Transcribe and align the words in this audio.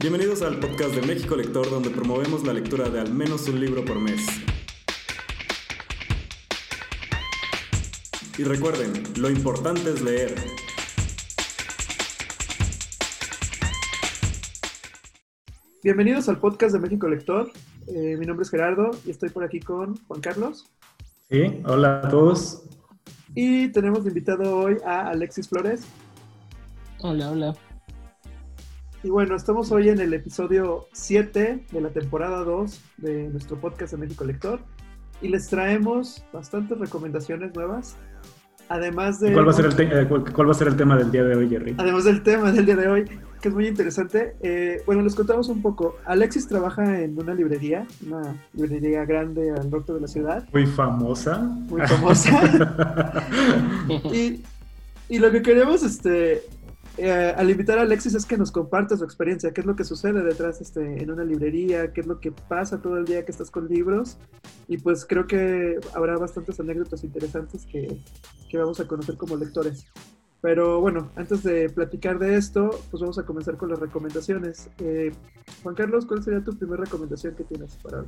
Bienvenidos 0.00 0.40
al 0.40 0.58
podcast 0.58 0.94
de 0.94 1.06
México 1.06 1.36
Lector, 1.36 1.68
donde 1.68 1.90
promovemos 1.90 2.42
la 2.46 2.54
lectura 2.54 2.88
de 2.88 3.00
al 3.00 3.12
menos 3.12 3.46
un 3.48 3.60
libro 3.60 3.84
por 3.84 4.00
mes. 4.00 4.26
Y 8.38 8.44
recuerden, 8.44 8.94
lo 9.18 9.28
importante 9.28 9.90
es 9.90 10.00
leer. 10.00 10.34
Bienvenidos 15.82 16.30
al 16.30 16.38
podcast 16.38 16.72
de 16.72 16.80
México 16.80 17.06
Lector. 17.06 17.52
Eh, 17.86 18.16
mi 18.16 18.24
nombre 18.24 18.44
es 18.44 18.50
Gerardo 18.50 18.92
y 19.04 19.10
estoy 19.10 19.28
por 19.28 19.44
aquí 19.44 19.60
con 19.60 19.98
Juan 20.06 20.22
Carlos. 20.22 20.64
Sí, 21.28 21.60
hola 21.66 22.00
a 22.04 22.08
todos. 22.08 22.62
Y 23.34 23.68
tenemos 23.68 24.04
de 24.04 24.08
invitado 24.08 24.60
hoy 24.60 24.78
a 24.82 25.10
Alexis 25.10 25.46
Flores. 25.46 25.82
Hola, 27.02 27.32
hola. 27.32 27.69
Y 29.02 29.08
bueno, 29.08 29.34
estamos 29.34 29.72
hoy 29.72 29.88
en 29.88 29.98
el 29.98 30.12
episodio 30.12 30.86
7 30.92 31.64
de 31.72 31.80
la 31.80 31.88
temporada 31.88 32.44
2 32.44 32.80
de 32.98 33.30
nuestro 33.30 33.58
podcast 33.58 33.92
de 33.92 33.98
México 33.98 34.24
Lector 34.24 34.60
y 35.22 35.28
les 35.28 35.48
traemos 35.48 36.22
bastantes 36.34 36.78
recomendaciones 36.78 37.54
nuevas. 37.54 37.96
Además 38.68 39.18
de... 39.18 39.32
¿Cuál 39.32 39.46
va, 39.46 39.52
a 39.52 39.54
ser 39.54 39.64
el 39.64 39.80
eh, 39.80 40.06
cuál, 40.06 40.46
va 40.46 40.50
a 40.50 40.54
ser 40.54 40.68
el 40.68 40.76
tema 40.76 40.98
del 40.98 41.10
día 41.10 41.24
de 41.24 41.34
hoy, 41.34 41.48
Jerry? 41.48 41.74
Además 41.78 42.04
del 42.04 42.22
tema 42.22 42.52
del 42.52 42.66
día 42.66 42.76
de 42.76 42.88
hoy, 42.88 43.04
que 43.40 43.48
es 43.48 43.54
muy 43.54 43.66
interesante. 43.66 44.36
Eh, 44.42 44.82
bueno, 44.84 45.00
les 45.00 45.14
contamos 45.14 45.48
un 45.48 45.62
poco. 45.62 45.96
Alexis 46.04 46.46
trabaja 46.46 47.00
en 47.00 47.18
una 47.18 47.32
librería, 47.32 47.86
una 48.06 48.36
librería 48.52 49.06
grande 49.06 49.50
al 49.50 49.70
norte 49.70 49.94
de 49.94 50.00
la 50.02 50.08
ciudad. 50.08 50.46
Muy 50.52 50.66
famosa. 50.66 51.38
Muy 51.38 51.80
famosa. 51.86 53.24
y, 54.12 54.42
y, 55.08 55.18
lo 55.18 55.32
que 55.32 55.40
queremos 55.40 55.82
este, 55.82 56.42
eh, 56.96 57.34
al 57.36 57.50
invitar 57.50 57.78
a 57.78 57.82
Alexis 57.82 58.14
es 58.14 58.26
que 58.26 58.36
nos 58.36 58.50
comparte 58.50 58.96
su 58.96 59.04
experiencia, 59.04 59.52
qué 59.52 59.60
es 59.60 59.66
lo 59.66 59.76
que 59.76 59.84
sucede 59.84 60.22
detrás 60.22 60.60
este, 60.60 61.02
en 61.02 61.10
una 61.10 61.24
librería, 61.24 61.92
qué 61.92 62.00
es 62.02 62.06
lo 62.06 62.20
que 62.20 62.32
pasa 62.32 62.82
todo 62.82 62.98
el 62.98 63.04
día 63.04 63.24
que 63.24 63.32
estás 63.32 63.50
con 63.50 63.68
libros. 63.68 64.18
Y 64.68 64.78
pues 64.78 65.04
creo 65.04 65.26
que 65.26 65.78
habrá 65.94 66.16
bastantes 66.16 66.60
anécdotas 66.60 67.04
interesantes 67.04 67.66
que, 67.66 68.00
que 68.50 68.58
vamos 68.58 68.80
a 68.80 68.86
conocer 68.86 69.16
como 69.16 69.36
lectores. 69.36 69.86
Pero 70.42 70.80
bueno, 70.80 71.10
antes 71.16 71.42
de 71.42 71.68
platicar 71.68 72.18
de 72.18 72.36
esto, 72.36 72.70
pues 72.90 73.00
vamos 73.00 73.18
a 73.18 73.24
comenzar 73.24 73.56
con 73.56 73.68
las 73.68 73.78
recomendaciones. 73.78 74.70
Eh, 74.78 75.12
Juan 75.62 75.74
Carlos, 75.74 76.06
¿cuál 76.06 76.22
sería 76.22 76.42
tu 76.42 76.56
primera 76.56 76.84
recomendación 76.84 77.34
que 77.34 77.44
tienes 77.44 77.76
para 77.76 78.00
hoy? 78.00 78.06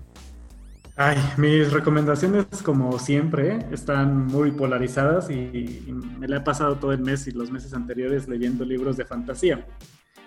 Ay, 0.96 1.16
mis 1.38 1.72
recomendaciones, 1.72 2.44
como 2.62 2.98
siempre, 2.98 3.66
están 3.70 4.26
muy 4.26 4.52
polarizadas 4.52 5.30
y, 5.30 5.90
me 6.18 6.28
la 6.28 6.36
he 6.36 6.40
pasado 6.40 6.76
todo 6.76 6.92
el 6.92 7.00
mes 7.00 7.26
y 7.26 7.30
los 7.30 7.50
meses 7.50 7.72
anteriores 7.72 8.28
leyendo 8.28 8.64
libros 8.64 8.98
de 8.98 9.06
fantasía. 9.06 9.66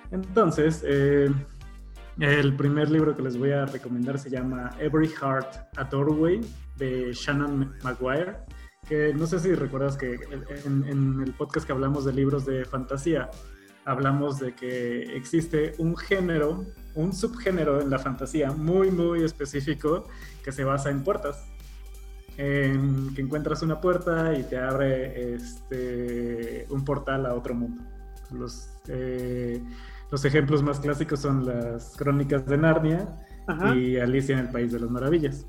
Entonces, 0.09 0.83
eh, 0.83 1.29
el 2.19 2.55
primer 2.55 2.89
libro 2.89 3.15
que 3.15 3.21
les 3.21 3.37
voy 3.37 3.51
a 3.51 3.65
recomendar 3.67 4.17
se 4.17 4.31
llama 4.31 4.71
Every 4.79 5.07
Heart 5.07 5.77
a 5.77 5.83
Doorway 5.83 6.41
de 6.77 7.13
Shannon 7.13 7.75
Maguire, 7.83 8.37
que 8.89 9.13
no 9.13 9.27
sé 9.27 9.39
si 9.39 9.53
recuerdas 9.53 9.95
que 9.95 10.15
en, 10.65 10.83
en 10.87 11.21
el 11.21 11.33
podcast 11.33 11.67
que 11.67 11.73
hablamos 11.73 12.05
de 12.05 12.13
libros 12.13 12.43
de 12.43 12.65
fantasía, 12.65 13.29
hablamos 13.85 14.39
de 14.39 14.55
que 14.55 15.15
existe 15.15 15.73
un 15.77 15.95
género, 15.95 16.65
un 16.95 17.13
subgénero 17.13 17.81
en 17.81 17.89
la 17.89 17.99
fantasía 17.99 18.51
muy, 18.51 18.91
muy 18.91 19.23
específico 19.23 20.05
que 20.43 20.51
se 20.51 20.63
basa 20.63 20.89
en 20.89 21.03
puertas. 21.03 21.45
En 22.37 23.13
que 23.15 23.21
encuentras 23.21 23.61
una 23.61 23.79
puerta 23.79 24.37
y 24.37 24.43
te 24.43 24.57
abre 24.57 25.35
este, 25.35 26.67
un 26.69 26.83
portal 26.83 27.25
a 27.25 27.33
otro 27.33 27.53
mundo. 27.53 27.81
Los, 28.31 28.69
eh, 28.87 29.61
los 30.11 30.25
ejemplos 30.25 30.61
más 30.61 30.79
clásicos 30.79 31.21
son 31.21 31.45
las 31.45 31.95
crónicas 31.95 32.45
de 32.45 32.57
Narnia 32.57 33.07
y 33.73 33.97
Alicia 33.97 34.37
en 34.37 34.45
el 34.45 34.51
País 34.51 34.71
de 34.71 34.79
las 34.79 34.89
Maravillas. 34.89 35.45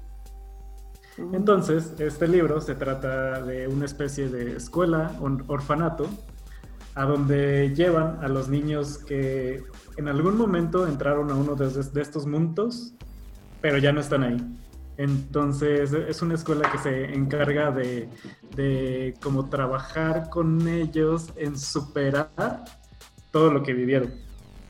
Mm. 1.17 1.35
Entonces, 1.35 1.95
este 1.99 2.29
libro 2.29 2.61
se 2.61 2.75
trata 2.75 3.43
de 3.43 3.67
una 3.67 3.85
especie 3.85 4.29
de 4.29 4.57
escuela, 4.57 5.17
un 5.21 5.45
orfanato, 5.49 6.09
a 6.97 7.05
donde 7.05 7.75
llevan 7.75 8.25
a 8.25 8.29
los 8.29 8.49
niños 8.49 8.99
que 8.99 9.63
en 9.99 10.09
algún 10.09 10.37
momento 10.37 10.89
entraron 10.89 11.31
a 11.31 11.35
uno 11.35 11.55
de, 11.55 12.01
estos 12.01 12.27
mundos, 12.27 12.95
pero 13.61 13.77
ya 13.77 13.93
no 13.93 14.01
están 14.01 14.23
ahí. 14.23 14.37
Entonces 14.97 15.93
es 15.93 16.23
una 16.23 16.35
escuela 16.35 16.73
que 16.73 16.79
se 16.79 17.15
encarga 17.15 17.71
de, 17.71 18.09
de 18.57 19.15
como 19.23 19.51
trabajar 19.51 20.31
con 20.31 20.67
ellos 20.67 21.31
en 21.37 21.59
superar 21.59 22.65
todo 23.31 23.53
lo 23.53 23.63
que 23.63 23.75
vivieron. 23.75 24.15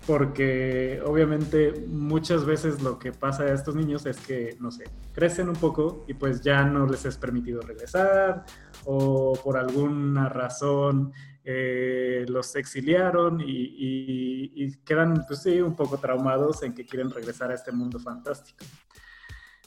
Porque 0.04 1.00
obviamente 1.04 1.86
muchas 1.88 2.44
veces 2.44 2.82
lo 2.82 2.98
que 2.98 3.12
pasa 3.12 3.44
a 3.44 3.54
estos 3.54 3.76
niños 3.76 4.04
es 4.04 4.16
que, 4.19 4.56
no 4.59 4.72
sé, 4.72 4.84
crecen 5.12 5.48
un 5.48 5.56
poco 5.56 6.04
y 6.09 6.15
pues 6.15 6.41
ya 6.41 6.65
no 6.65 6.86
les 6.86 7.04
es 7.04 7.16
permitido 7.16 7.60
regresar 7.60 8.44
o 8.84 9.38
por 9.44 9.56
alguna 9.56 10.28
razón 10.28 11.12
eh, 11.49 12.27
los 12.27 12.57
exiliaron 12.57 13.41
y, 13.41 14.77
quedan, 14.84 15.25
pues 15.29 15.43
sí, 15.43 15.61
un 15.61 15.77
poco 15.77 15.97
traumados 15.97 16.65
en 16.65 16.75
que 16.75 16.84
quieren 16.84 17.09
regresar 17.09 17.53
a 17.53 17.55
este 17.55 17.71
mundo 17.71 18.01
fantástico. 18.01 18.65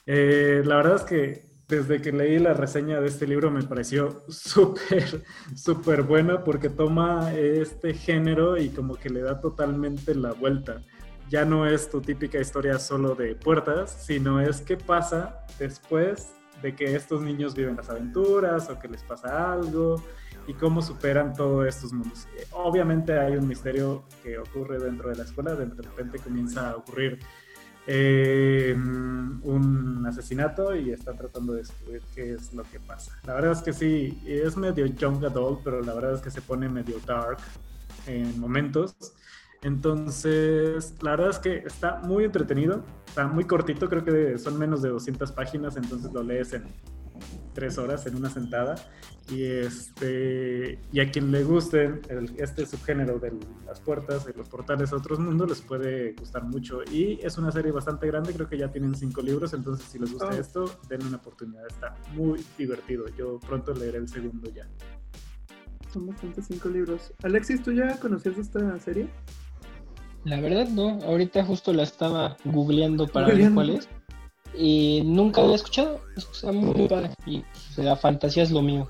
Eh, 0.06 0.62
la 0.66 0.76
verdad 0.76 0.96
es 0.98 1.04
que 1.04 1.50
desde 1.70 2.02
que 2.02 2.12
leí 2.12 2.38
la 2.38 2.54
reseña 2.54 3.00
de 3.00 3.08
este 3.08 3.26
libro 3.26 3.50
me 3.50 3.64
pareció 3.64 4.26
súper, 4.28 5.24
súper 5.56 6.04
buena 6.04 6.44
porque 6.44 6.68
toma 6.68 7.34
este 7.34 7.94
género 7.94 8.58
y 8.58 8.70
como 8.70 8.96
que 8.96 9.10
le 9.10 9.22
da 9.22 9.40
totalmente 9.40 10.14
la 10.16 10.34
vuelta. 10.34 10.84
Ya 11.30 11.46
no 11.46 11.66
es 11.66 11.90
tu 11.90 12.02
típica 12.02 12.42
historia 12.42 12.78
solo 12.78 13.16
de 13.16 13.36
puertas, 13.36 14.04
sino 14.06 14.42
es 14.42 14.60
qué 14.60 14.76
pasa 14.76 15.46
después 15.58 16.34
de 16.62 16.76
que 16.76 16.94
estos 16.94 17.22
niños 17.22 17.56
viven 17.56 17.78
las 17.78 17.90
aventuras 17.90 18.70
o 18.70 18.78
que 18.78 18.90
les 18.90 19.02
pasa 19.04 19.54
algo 19.54 20.04
y 20.50 20.54
cómo 20.56 20.82
superan 20.82 21.34
todos 21.34 21.68
estos 21.68 21.94
mundos. 21.94 22.28
Obviamente 22.52 23.18
hay 23.20 23.36
un 23.36 23.48
misterio 23.48 24.04
que 24.24 24.40
ocurre 24.40 24.80
dentro 24.80 25.10
de 25.10 25.16
la 25.16 25.24
escuela, 25.24 25.54
de 25.54 25.66
repente 25.66 26.18
comienza 26.18 26.72
a 26.72 26.76
ocurrir 26.76 27.20
eh, 27.86 28.74
un 28.76 30.04
asesinato 30.08 30.76
y 30.76 30.90
está 30.90 31.14
tratando 31.14 31.54
de 31.54 31.60
descubrir 31.60 32.02
qué 32.16 32.34
es 32.34 32.52
lo 32.56 32.64
que 32.64 32.80
pasa. 32.80 33.16
La 33.28 33.36
verdad 33.36 33.52
es 33.52 33.62
que 33.62 33.74
sí, 33.74 34.24
es 34.26 34.58
medio 34.58 34.88
young 34.88 35.24
adult, 35.24 35.62
pero 35.64 35.82
la 35.82 35.94
verdad 35.94 36.16
es 36.16 36.22
que 36.22 36.32
se 36.32 36.42
pone 36.42 36.68
medio 36.68 37.00
dark 37.06 37.38
en 38.08 38.40
momentos. 38.40 38.96
Entonces, 39.62 40.96
la 41.02 41.12
verdad 41.12 41.30
es 41.30 41.38
que 41.38 41.58
está 41.58 42.00
muy 42.00 42.24
entretenido, 42.24 42.84
está 43.06 43.28
muy 43.28 43.44
cortito, 43.44 43.88
creo 43.88 44.04
que 44.04 44.40
son 44.40 44.58
menos 44.58 44.82
de 44.82 44.90
200 44.90 45.32
páginas, 45.32 45.78
entonces 45.78 46.12
lo 46.12 46.24
lees 46.24 46.54
en 46.54 46.64
tres 47.60 47.78
horas 47.78 48.06
en 48.08 48.16
una 48.16 48.30
sentada. 48.30 48.76
Y, 49.30 49.44
este, 49.44 50.80
y 50.92 51.02
a 51.02 51.12
quien 51.12 51.30
le 51.30 51.44
guste 51.44 52.00
este 52.38 52.66
subgénero 52.66 53.20
de 53.20 53.34
las 53.68 53.82
puertas, 53.82 54.26
de 54.26 54.34
los 54.34 54.48
portales 54.48 54.92
a 54.94 54.96
otros 54.96 55.20
mundos, 55.20 55.50
les 55.50 55.62
puede 55.62 56.14
gustar 56.14 56.44
mucho. 56.46 56.82
Y 56.90 57.20
es 57.22 57.38
una 57.38 57.52
serie 57.52 57.72
bastante 57.72 58.08
grande, 58.08 58.34
creo 58.34 58.48
que 58.48 58.58
ya 58.58 58.72
tienen 58.72 58.96
cinco 58.96 59.22
libros, 59.22 59.54
entonces 59.54 59.86
si 59.88 60.00
les 60.00 60.12
gusta 60.12 60.30
oh. 60.30 60.40
esto, 60.40 60.80
denle 60.88 61.08
una 61.08 61.18
oportunidad. 61.18 61.68
Está 61.68 61.96
muy 62.14 62.44
divertido. 62.58 63.06
Yo 63.18 63.40
pronto 63.40 63.74
leeré 63.74 63.98
el 63.98 64.08
segundo 64.08 64.50
ya. 64.52 64.68
Son 65.92 66.08
bastantes 66.08 66.46
cinco 66.48 66.70
libros. 66.70 67.14
Alexis, 67.24 67.62
¿tú 67.62 67.74
ya 67.74 68.00
conocías 68.00 68.38
esta 68.38 68.80
serie? 68.80 69.10
La 70.24 70.40
verdad 70.40 70.68
no, 70.70 71.00
ahorita 71.04 71.44
justo 71.46 71.74
la 71.74 71.84
estaba 71.84 72.38
googleando 72.46 73.08
para 73.08 73.28
ver 73.28 73.54
cuál 73.54 73.70
es 73.72 73.90
y 74.58 75.02
nunca 75.06 75.42
había 75.42 75.56
escuchado. 75.56 76.02
Está 76.16 76.52
muy 76.52 76.88
padre. 76.88 77.12
Y 77.26 77.44
la 77.78 77.96
fantasía 77.96 78.44
es 78.44 78.52
lo 78.52 78.62
mío. 78.62 78.88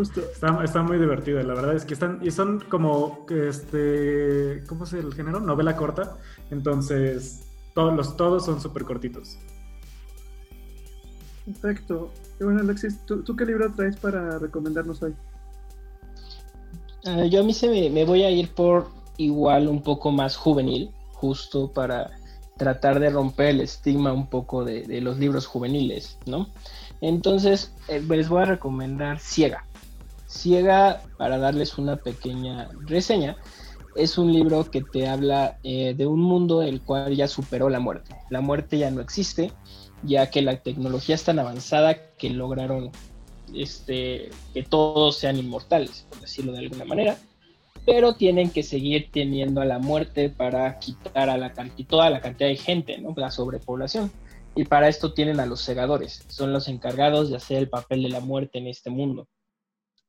Está, 0.00 0.64
está, 0.64 0.82
muy 0.82 0.98
divertido, 0.98 1.40
la 1.42 1.54
verdad 1.54 1.76
es 1.76 1.84
que 1.84 1.94
están, 1.94 2.18
y 2.20 2.30
son 2.32 2.60
como, 2.68 3.26
este, 3.30 4.64
¿cómo 4.66 4.84
es 4.84 4.92
el 4.92 5.14
género? 5.14 5.38
Novela 5.38 5.76
corta, 5.76 6.16
entonces 6.50 7.46
todos, 7.72 7.94
los, 7.94 8.16
todos 8.16 8.44
son 8.44 8.60
súper 8.60 8.84
cortitos. 8.84 9.38
Perfecto. 11.44 12.10
Y 12.40 12.44
bueno, 12.44 12.60
Alexis, 12.60 12.98
¿tú, 13.06 13.36
qué 13.36 13.44
libro 13.44 13.72
traes 13.72 13.96
para 13.96 14.38
recomendarnos 14.38 15.00
hoy? 15.02 15.14
Ah, 17.04 17.24
yo 17.26 17.40
a 17.40 17.44
mí 17.44 17.54
se 17.54 17.68
me, 17.68 17.88
me 17.88 18.04
voy 18.04 18.24
a 18.24 18.30
ir 18.30 18.52
por 18.52 18.88
igual 19.16 19.68
un 19.68 19.80
poco 19.80 20.10
más 20.10 20.36
juvenil, 20.36 20.90
justo 21.12 21.70
para 21.70 22.10
tratar 22.56 23.00
de 23.00 23.10
romper 23.10 23.48
el 23.48 23.60
estigma 23.60 24.12
un 24.12 24.28
poco 24.28 24.64
de, 24.64 25.00
los 25.00 25.18
libros 25.18 25.46
juveniles, 25.46 26.18
¿no? 26.26 26.48
Entonces, 27.00 27.72
eh, 27.88 28.00
les 28.00 28.28
voy 28.28 28.42
a 28.42 28.46
recomendar 28.46 29.20
Ciega. 29.20 29.66
Ciega, 30.26 31.02
para 31.18 31.38
darles 31.38 31.78
una 31.78 31.96
pequeña 31.96 32.68
reseña, 32.86 33.36
es 33.94 34.18
un 34.18 34.32
libro 34.32 34.70
que 34.70 34.82
te 34.82 35.08
habla 35.08 35.58
eh, 35.62 35.94
de 35.96 36.06
un 36.06 36.20
mundo 36.20 36.62
el 36.62 36.80
cual 36.82 37.14
ya 37.14 37.28
superó 37.28 37.68
la 37.68 37.80
muerte. 37.80 38.14
La 38.30 38.40
muerte 38.40 38.78
ya 38.78 38.90
no 38.90 39.00
existe, 39.00 39.52
ya 40.02 40.30
que 40.30 40.42
la 40.42 40.58
tecnología 40.58 41.14
es 41.14 41.24
tan 41.24 41.38
avanzada 41.38 41.94
que 42.18 42.30
lograron 42.30 42.90
este, 43.54 44.30
que 44.52 44.62
todos 44.62 45.18
sean 45.18 45.36
inmortales, 45.36 46.06
por 46.10 46.20
decirlo 46.20 46.52
de 46.52 46.58
alguna 46.58 46.84
manera. 46.84 47.16
Pero 47.86 48.16
tienen 48.16 48.50
que 48.50 48.64
seguir 48.64 49.10
teniendo 49.12 49.60
a 49.60 49.64
la 49.64 49.78
muerte 49.78 50.28
para 50.28 50.78
quitar 50.80 51.30
a 51.30 51.38
la 51.38 51.54
toda 51.88 52.10
la 52.10 52.20
cantidad 52.20 52.48
de 52.48 52.56
gente, 52.56 52.98
¿no? 52.98 53.14
La 53.16 53.30
sobrepoblación. 53.30 54.10
Y 54.56 54.64
para 54.64 54.88
esto 54.88 55.12
tienen 55.12 55.38
a 55.38 55.46
los 55.46 55.60
segadores, 55.60 56.24
son 56.28 56.52
los 56.52 56.66
encargados 56.66 57.30
de 57.30 57.36
hacer 57.36 57.58
el 57.58 57.68
papel 57.68 58.02
de 58.02 58.08
la 58.08 58.20
muerte 58.20 58.58
en 58.58 58.66
este 58.66 58.90
mundo. 58.90 59.28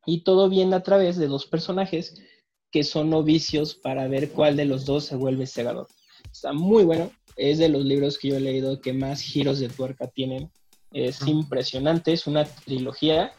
Y 0.05 0.21
todo 0.21 0.49
viene 0.49 0.75
a 0.75 0.83
través 0.83 1.17
de 1.17 1.27
dos 1.27 1.45
personajes 1.45 2.15
que 2.71 2.83
son 2.83 3.09
novicios 3.09 3.75
para 3.75 4.07
ver 4.07 4.31
cuál 4.31 4.55
de 4.57 4.65
los 4.65 4.85
dos 4.85 5.05
se 5.05 5.15
vuelve 5.15 5.45
segador. 5.45 5.87
Está 6.31 6.53
muy 6.53 6.83
bueno, 6.83 7.11
es 7.35 7.59
de 7.59 7.69
los 7.69 7.85
libros 7.85 8.17
que 8.17 8.29
yo 8.29 8.37
he 8.37 8.39
leído 8.39 8.81
que 8.81 8.93
más 8.93 9.21
giros 9.21 9.59
de 9.59 9.69
tuerca 9.69 10.07
tienen. 10.07 10.49
Es 10.93 11.27
impresionante, 11.27 12.13
es 12.13 12.25
una 12.25 12.45
trilogía 12.45 13.33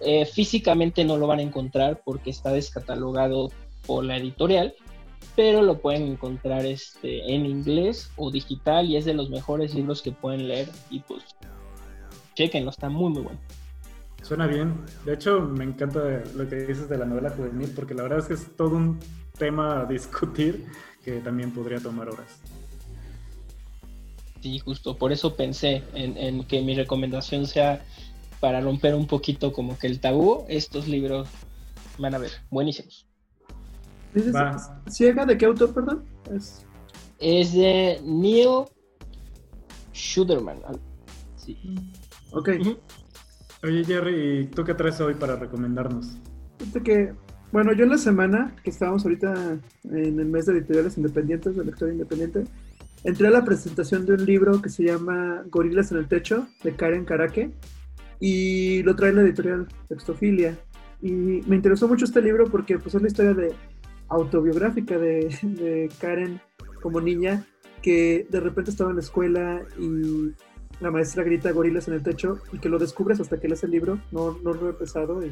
eh, 0.00 0.26
físicamente 0.26 1.04
no 1.04 1.16
lo 1.16 1.26
van 1.26 1.38
a 1.38 1.42
encontrar 1.42 2.02
porque 2.04 2.30
está 2.30 2.52
descatalogado 2.52 3.50
por 3.86 4.04
la 4.04 4.16
editorial, 4.16 4.74
pero 5.36 5.62
lo 5.62 5.78
pueden 5.80 6.02
encontrar 6.02 6.64
este, 6.66 7.34
en 7.34 7.46
inglés 7.46 8.10
o 8.16 8.30
digital 8.30 8.86
y 8.86 8.96
es 8.96 9.04
de 9.04 9.14
los 9.14 9.30
mejores 9.30 9.74
libros 9.74 10.02
que 10.02 10.12
pueden 10.12 10.48
leer 10.48 10.68
y 10.90 11.00
pues 11.00 11.22
chequenlo, 12.34 12.70
está 12.70 12.88
muy 12.88 13.10
muy 13.10 13.22
bueno. 13.22 13.40
Suena 14.22 14.46
bien. 14.46 14.74
De 15.04 15.14
hecho, 15.14 15.40
me 15.40 15.64
encanta 15.64 16.22
lo 16.34 16.48
que 16.48 16.56
dices 16.56 16.88
de 16.88 16.96
la 16.96 17.04
novela 17.04 17.30
juvenil 17.30 17.70
porque 17.74 17.94
la 17.94 18.04
verdad 18.04 18.20
es 18.20 18.26
que 18.26 18.34
es 18.34 18.56
todo 18.56 18.76
un 18.76 18.98
tema 19.38 19.80
a 19.80 19.84
discutir 19.84 20.66
que 21.04 21.20
también 21.20 21.52
podría 21.52 21.78
tomar 21.78 22.08
horas. 22.08 22.40
Sí, 24.40 24.58
justo 24.58 24.96
por 24.96 25.12
eso 25.12 25.36
pensé 25.36 25.82
en 25.94 26.44
que 26.44 26.62
mi 26.62 26.74
recomendación 26.74 27.46
sea 27.46 27.84
para 28.44 28.60
romper 28.60 28.94
un 28.94 29.06
poquito 29.06 29.54
como 29.54 29.78
que 29.78 29.86
el 29.86 30.00
tabú, 30.00 30.44
estos 30.50 30.86
libros 30.86 31.30
van 31.98 32.14
a 32.14 32.18
ver, 32.18 32.30
buenísimos. 32.50 33.08
¿Ciega 34.86 35.24
de 35.24 35.38
qué 35.38 35.46
autor, 35.46 35.72
perdón? 35.72 36.04
Es, 36.30 36.66
es 37.20 37.54
de 37.54 38.02
Neil 38.04 38.66
Schuderman. 39.94 40.58
Sí. 41.36 41.56
Ok. 42.32 42.50
Oye, 43.62 43.82
Jerry, 43.82 44.40
¿y 44.40 44.46
tú 44.48 44.62
qué 44.62 44.74
traes 44.74 45.00
hoy 45.00 45.14
para 45.14 45.36
recomendarnos? 45.36 46.18
que, 46.84 47.14
bueno, 47.50 47.72
yo 47.72 47.84
en 47.84 47.90
la 47.92 47.98
semana 47.98 48.54
que 48.62 48.68
estábamos 48.68 49.04
ahorita 49.04 49.58
en 49.84 50.20
el 50.20 50.26
mes 50.26 50.44
de 50.44 50.52
editoriales 50.52 50.98
independientes, 50.98 51.56
de 51.56 51.64
lector 51.64 51.90
independiente, 51.90 52.44
entré 53.04 53.28
a 53.28 53.30
la 53.30 53.42
presentación 53.42 54.04
de 54.04 54.12
un 54.12 54.26
libro 54.26 54.60
que 54.60 54.68
se 54.68 54.82
llama 54.82 55.44
Gorilas 55.46 55.92
en 55.92 55.96
el 55.96 56.08
Techo, 56.08 56.46
de 56.62 56.76
Karen 56.76 57.06
Karake 57.06 57.50
y 58.24 58.82
lo 58.84 58.96
trae 58.96 59.12
la 59.12 59.20
editorial 59.20 59.68
Textofilia. 59.86 60.58
Y 61.02 61.12
me 61.12 61.56
interesó 61.56 61.86
mucho 61.86 62.06
este 62.06 62.22
libro 62.22 62.46
porque 62.46 62.78
pues, 62.78 62.94
es 62.94 63.02
la 63.02 63.08
historia 63.08 63.34
de 63.34 63.52
autobiográfica 64.08 64.96
de, 64.96 65.28
de, 65.42 65.90
Karen 66.00 66.40
como 66.80 67.02
niña 67.02 67.44
que 67.82 68.26
de 68.30 68.40
repente 68.40 68.70
estaba 68.70 68.88
en 68.88 68.96
la 68.96 69.02
escuela 69.02 69.62
y 69.78 70.32
la 70.80 70.90
maestra 70.90 71.22
grita 71.22 71.52
gorilas 71.52 71.86
en 71.88 71.94
el 71.94 72.02
techo 72.02 72.38
y 72.50 72.58
que 72.60 72.70
lo 72.70 72.78
descubres 72.78 73.20
hasta 73.20 73.38
que 73.38 73.46
lees 73.46 73.62
el 73.62 73.72
libro, 73.72 74.00
no, 74.10 74.38
no 74.42 74.54
lo 74.54 74.68
he 74.68 74.70
empezado 74.70 75.22
y 75.22 75.30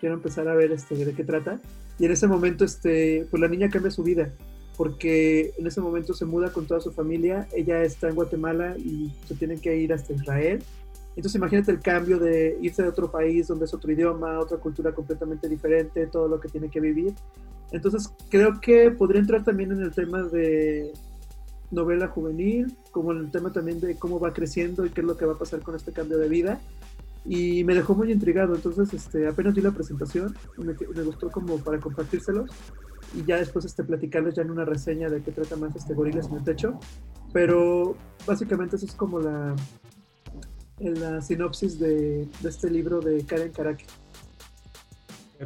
quiero 0.00 0.16
empezar 0.16 0.48
a 0.48 0.54
ver 0.54 0.72
este, 0.72 0.96
de 0.96 1.14
qué 1.14 1.22
trata. 1.22 1.60
Y 1.96 2.06
en 2.06 2.10
ese 2.10 2.26
momento, 2.26 2.64
este, 2.64 3.28
pues 3.30 3.40
la 3.40 3.46
niña 3.46 3.70
cambia 3.70 3.92
su 3.92 4.02
vida, 4.02 4.34
porque 4.76 5.54
en 5.56 5.66
ese 5.68 5.80
momento 5.80 6.12
se 6.12 6.24
muda 6.24 6.52
con 6.52 6.66
toda 6.66 6.80
su 6.80 6.90
familia, 6.90 7.46
ella 7.54 7.84
está 7.84 8.08
en 8.08 8.16
Guatemala 8.16 8.76
y 8.78 9.12
se 9.28 9.36
tienen 9.36 9.60
que 9.60 9.76
ir 9.76 9.92
hasta 9.92 10.12
Israel 10.12 10.64
entonces 11.16 11.36
imagínate 11.36 11.72
el 11.72 11.80
cambio 11.80 12.18
de 12.18 12.58
irse 12.60 12.82
de 12.82 12.88
otro 12.88 13.10
país 13.10 13.48
donde 13.48 13.64
es 13.64 13.72
otro 13.72 13.90
idioma, 13.90 14.38
otra 14.38 14.58
cultura 14.58 14.94
completamente 14.94 15.48
diferente, 15.48 16.06
todo 16.06 16.28
lo 16.28 16.38
que 16.38 16.48
tiene 16.48 16.68
que 16.68 16.78
vivir. 16.78 17.14
Entonces 17.72 18.12
creo 18.28 18.60
que 18.60 18.90
podría 18.90 19.22
entrar 19.22 19.42
también 19.42 19.72
en 19.72 19.80
el 19.80 19.92
tema 19.92 20.22
de 20.22 20.92
novela 21.70 22.08
juvenil, 22.08 22.76
como 22.90 23.12
en 23.12 23.18
el 23.18 23.30
tema 23.30 23.50
también 23.50 23.80
de 23.80 23.96
cómo 23.98 24.20
va 24.20 24.34
creciendo 24.34 24.84
y 24.84 24.90
qué 24.90 25.00
es 25.00 25.06
lo 25.06 25.16
que 25.16 25.24
va 25.24 25.32
a 25.32 25.38
pasar 25.38 25.60
con 25.60 25.74
este 25.74 25.90
cambio 25.90 26.18
de 26.18 26.28
vida. 26.28 26.60
Y 27.24 27.64
me 27.64 27.74
dejó 27.74 27.94
muy 27.94 28.12
intrigado, 28.12 28.54
entonces 28.54 28.92
este, 28.92 29.26
apenas 29.26 29.54
vi 29.54 29.62
la 29.62 29.72
presentación, 29.72 30.36
me, 30.58 30.74
me 30.94 31.02
gustó 31.02 31.30
como 31.30 31.56
para 31.58 31.80
compartírselos 31.80 32.50
y 33.14 33.24
ya 33.24 33.38
después 33.38 33.64
este, 33.64 33.82
platicarles 33.84 34.34
ya 34.34 34.42
en 34.42 34.50
una 34.50 34.64
reseña 34.64 35.08
de 35.08 35.22
qué 35.22 35.32
trata 35.32 35.56
más 35.56 35.74
este 35.74 35.94
Gorilas 35.94 36.28
en 36.28 36.36
el 36.36 36.44
Techo. 36.44 36.78
Pero 37.32 37.96
básicamente 38.26 38.76
eso 38.76 38.86
es 38.86 38.94
como 38.94 39.18
la, 39.18 39.56
en 40.80 41.00
la 41.00 41.20
sinopsis 41.20 41.78
de, 41.78 42.28
este 42.44 42.70
libro 42.70 43.00
de 43.00 43.24
Karen 43.24 43.52
Karaki. 43.52 43.84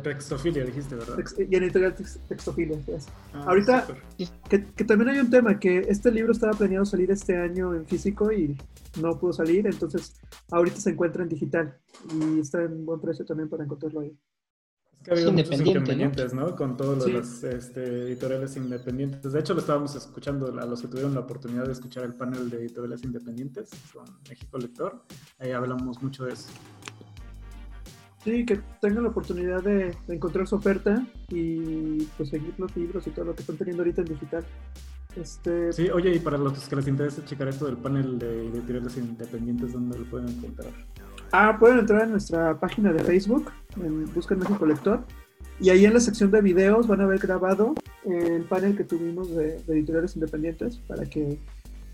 Textofilia, 0.03 0.65
dijiste, 0.65 0.95
¿verdad? 0.95 1.19
y 1.37 1.57
en 1.57 1.65
editorial 1.65 1.95
Textofilia, 2.29 2.79
ah, 3.35 3.45
Ahorita, 3.49 3.89
que, 4.49 4.85
también 4.85 5.11
hay 5.11 5.19
un 5.19 5.31
tema, 5.31 5.59
que 5.59 5.79
este 5.81 6.13
libro 6.13 6.31
estaba 6.31 6.53
planeado 6.53 6.85
salir 6.85 7.11
este 7.11 7.37
año 7.37 7.75
en 7.75 7.85
físico 7.87 8.31
y 8.31 8.57
no 9.01 9.19
pudo 9.19 9.33
salir, 9.33 9.67
entonces 9.67 10.15
ahorita 10.53 10.77
se 10.77 10.91
encuentra 10.91 11.25
en 11.25 11.29
digital 11.29 11.77
y 12.15 12.39
está 12.39 12.63
en 12.63 12.87
buen 12.87 13.01
precio 13.01 13.25
también 13.25 13.49
para 13.49 13.65
encontrarlo 13.65 14.01
ahí. 14.01 14.17
Es 15.01 15.05
que 15.05 15.11
ha 15.11 15.15
habido 15.15 15.33
muchos 15.33 15.61
inconvenientes, 15.61 16.35
¿no? 16.35 16.55
Con 16.55 16.77
todos 16.77 17.11
los 17.11 17.43
este, 17.43 17.83
editoriales 18.03 18.55
independientes. 18.57 19.33
De 19.33 19.41
hecho, 19.41 19.55
lo 19.55 19.61
estábamos 19.61 19.95
escuchando 19.97 20.47
a 20.61 20.67
los 20.67 20.83
que 20.83 20.89
tuvieron 20.89 21.15
la 21.15 21.21
oportunidad 21.21 21.65
de 21.65 21.73
escuchar 21.73 22.05
el 22.05 22.15
panel 22.15 22.51
de 22.51 22.59
editoriales 22.59 23.03
independientes 23.03 23.71
con 23.95 24.05
México 24.29 24.59
Lector. 24.59 25.03
Ahí 25.39 25.53
hablamos 25.53 26.03
mucho 26.03 26.27
de 26.27 26.35
eso. 26.35 26.51
Sí, 28.23 28.45
que 28.45 28.61
tengan 28.83 29.05
la 29.05 29.09
oportunidad 29.09 29.63
de, 29.63 29.97
encontrar 30.09 30.47
su 30.47 30.57
oferta 30.57 31.07
y 31.31 32.05
pues 32.19 32.29
seguir 32.29 32.53
los 32.59 32.77
libros 32.77 33.07
y 33.07 33.11
todo 33.11 33.25
lo 33.25 33.35
que 33.35 33.41
están 33.41 33.57
teniendo 33.57 33.83
ahorita 33.83 34.03
en 34.03 34.09
digital. 34.09 34.45
Este... 35.17 35.73
Sí, 35.73 35.89
oye, 35.89 36.15
y 36.15 36.19
para 36.19 36.37
los 36.37 36.69
que 36.69 36.77
les 36.77 36.87
interese 36.87 37.25
checar 37.25 37.49
esto 37.49 37.65
del 37.65 37.79
panel 37.79 38.19
de 38.19 38.49
editoriales 38.49 38.99
independientes, 38.99 39.73
¿dónde 39.73 39.99
lo 39.99 40.05
pueden 40.05 40.29
encontrar? 40.29 40.73
Ah, 41.33 41.57
pueden 41.59 41.79
entrar 41.79 42.03
en 42.03 42.11
nuestra 42.13 42.59
página 42.59 42.93
de 42.93 43.05
Facebook, 43.05 43.51
en 43.77 44.13
Buscan 44.15 44.39
México 44.39 44.67
Lector, 44.67 45.05
y 45.61 45.71
ahí 45.71 45.85
en 45.85 45.95
la 45.95 46.01
sección 46.01 46.31
de 46.31 46.41
videos 46.41 46.87
van 46.87 47.01
a 47.01 47.07
ver 47.07 47.19
grabado 47.19 47.75
el 48.05 48.45
panel 48.45 48.77
que 48.77 48.85
tuvimos 48.85 49.35
de, 49.35 49.57
editoriales 49.69 50.17
independientes 50.17 50.79
para 50.89 51.05
que 51.05 51.39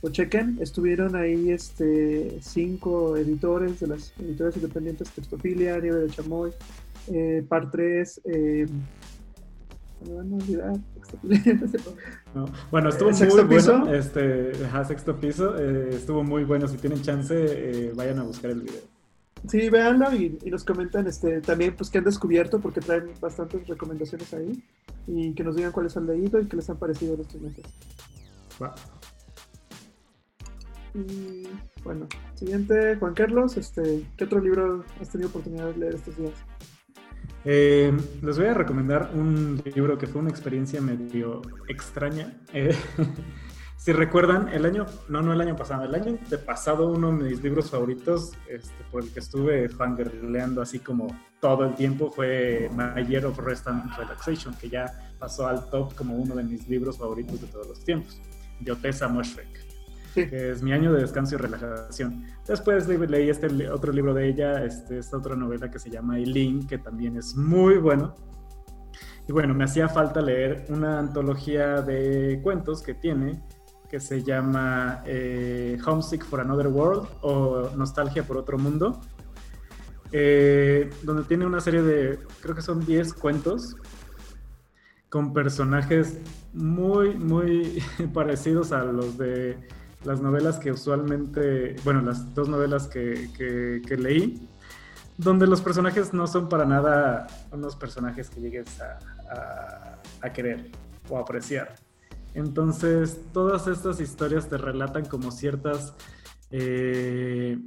lo 0.02 0.10
chequen. 0.10 0.56
Estuvieron 0.60 1.16
ahí 1.16 1.50
este, 1.50 2.38
cinco 2.40 3.16
editores 3.16 3.80
de 3.80 3.88
las 3.88 4.14
editoriales 4.18 4.56
independientes, 4.56 5.10
Textofilia, 5.10 5.78
Nieve 5.80 6.00
de 6.00 6.08
Chamoy, 6.08 6.52
eh, 7.12 7.44
Par 7.48 7.70
3, 7.70 8.20
eh, 8.24 8.66
me 10.06 10.14
van 10.14 10.32
a 10.32 10.36
olvidar. 10.36 10.72
Bueno, 12.70 12.90
estuvo 12.90 13.10
muy 13.10 13.44
bueno. 13.46 13.94
Este, 13.94 14.52
sexto 14.86 15.16
piso. 15.16 15.56
Eh, 15.56 15.90
estuvo 15.92 16.22
muy 16.22 16.44
bueno. 16.44 16.68
Si 16.68 16.76
tienen 16.76 17.00
chance, 17.00 17.34
eh, 17.34 17.92
vayan 17.94 18.18
a 18.18 18.24
buscar 18.24 18.50
el 18.50 18.60
video. 18.60 18.95
Sí, 19.48 19.70
véanlo 19.70 20.12
y, 20.14 20.38
nos 20.50 20.64
comentan 20.64 21.06
este, 21.06 21.40
también 21.40 21.76
pues 21.76 21.90
que 21.90 21.98
han 21.98 22.04
descubierto, 22.04 22.60
porque 22.60 22.80
traen 22.80 23.10
bastantes 23.20 23.66
recomendaciones 23.68 24.32
ahí, 24.34 24.62
y 25.06 25.34
que 25.34 25.44
nos 25.44 25.56
digan 25.56 25.72
cuáles 25.72 25.96
han 25.96 26.06
leído 26.06 26.40
y 26.40 26.46
qué 26.46 26.56
les 26.56 26.68
han 26.68 26.78
parecido 26.78 27.14
estos 27.20 27.40
meses. 27.40 27.64
Y 30.94 31.46
bueno, 31.84 32.08
siguiente, 32.34 32.96
Juan 32.96 33.14
Carlos, 33.14 33.56
este, 33.56 34.04
¿qué 34.16 34.24
otro 34.24 34.40
libro 34.40 34.84
has 35.00 35.10
tenido 35.10 35.28
oportunidad 35.28 35.66
de 35.66 35.76
leer 35.76 35.94
estos 35.94 36.16
días? 36.16 36.34
Eh, 37.44 37.96
les 38.22 38.38
voy 38.38 38.46
a 38.46 38.54
recomendar 38.54 39.10
un 39.14 39.62
libro 39.64 39.96
que 39.98 40.08
fue 40.08 40.20
una 40.20 40.30
experiencia 40.30 40.80
medio 40.80 41.42
extraña. 41.68 42.40
Eh, 42.52 42.74
si 43.86 43.92
recuerdan, 43.92 44.48
el 44.48 44.66
año, 44.66 44.84
no, 45.08 45.22
no 45.22 45.32
el 45.32 45.40
año 45.40 45.54
pasado, 45.54 45.84
el 45.84 45.94
año 45.94 46.18
de 46.28 46.38
pasado 46.38 46.90
uno 46.90 47.16
de 47.16 47.30
mis 47.30 47.40
libros 47.40 47.70
favoritos, 47.70 48.32
este, 48.48 48.82
por 48.90 49.04
el 49.04 49.12
que 49.12 49.20
estuve 49.20 49.68
fangirleando 49.68 50.60
así 50.60 50.80
como 50.80 51.06
todo 51.40 51.64
el 51.64 51.76
tiempo, 51.76 52.10
fue 52.10 52.68
My 52.74 53.06
Year 53.06 53.24
of 53.26 53.38
Rest 53.38 53.68
and 53.68 53.96
Relaxation, 53.96 54.56
que 54.56 54.68
ya 54.68 55.12
pasó 55.20 55.46
al 55.46 55.70
top 55.70 55.94
como 55.94 56.16
uno 56.16 56.34
de 56.34 56.42
mis 56.42 56.68
libros 56.68 56.98
favoritos 56.98 57.40
de 57.40 57.46
todos 57.46 57.68
los 57.68 57.84
tiempos, 57.84 58.20
de 58.58 58.72
Otessa 58.72 59.06
Moshfegh, 59.06 59.52
que 60.14 60.50
es 60.50 60.64
mi 60.64 60.72
año 60.72 60.92
de 60.92 61.02
descanso 61.02 61.36
y 61.36 61.38
relajación. 61.38 62.24
Después 62.44 62.88
leí 62.88 63.30
este 63.30 63.70
otro 63.70 63.92
libro 63.92 64.12
de 64.14 64.26
ella, 64.26 64.64
este, 64.64 64.98
esta 64.98 65.18
otra 65.18 65.36
novela 65.36 65.70
que 65.70 65.78
se 65.78 65.90
llama 65.90 66.18
Eileen, 66.18 66.66
que 66.66 66.78
también 66.78 67.16
es 67.16 67.36
muy 67.36 67.76
bueno. 67.76 68.16
Y 69.28 69.32
bueno, 69.32 69.54
me 69.54 69.62
hacía 69.62 69.88
falta 69.88 70.20
leer 70.20 70.64
una 70.70 70.98
antología 70.98 71.82
de 71.82 72.40
cuentos 72.42 72.82
que 72.82 72.94
tiene, 72.94 73.40
que 73.88 74.00
se 74.00 74.22
llama 74.22 75.02
eh, 75.06 75.78
Homesick 75.84 76.24
for 76.24 76.40
Another 76.40 76.68
World 76.68 77.08
o 77.22 77.70
Nostalgia 77.76 78.22
por 78.22 78.36
Otro 78.36 78.58
Mundo, 78.58 79.00
eh, 80.12 80.90
donde 81.02 81.24
tiene 81.24 81.46
una 81.46 81.60
serie 81.60 81.82
de, 81.82 82.18
creo 82.40 82.54
que 82.54 82.62
son 82.62 82.84
10 82.84 83.14
cuentos 83.14 83.76
con 85.08 85.32
personajes 85.32 86.18
muy, 86.52 87.14
muy 87.14 87.82
parecidos 88.14 88.72
a 88.72 88.84
los 88.84 89.16
de 89.18 89.58
las 90.04 90.20
novelas 90.20 90.58
que 90.58 90.70
usualmente, 90.70 91.76
bueno, 91.84 92.00
las 92.00 92.34
dos 92.34 92.48
novelas 92.48 92.86
que, 92.86 93.30
que 93.36 93.96
leí, 93.96 94.48
donde 95.18 95.46
los 95.46 95.60
personajes 95.60 96.12
no 96.12 96.26
son 96.26 96.48
para 96.48 96.64
nada 96.64 97.26
unos 97.50 97.74
personajes 97.74 98.28
que 98.30 98.40
llegues 98.40 98.80
a, 98.80 99.98
a 100.20 100.32
querer 100.32 100.70
o 101.08 101.18
apreciar. 101.18 101.74
Entonces, 102.36 103.18
todas 103.32 103.66
estas 103.66 103.98
historias 103.98 104.46
te 104.46 104.58
relatan 104.58 105.06
como 105.06 105.30
ciertas 105.30 105.94
eh, 106.50 107.58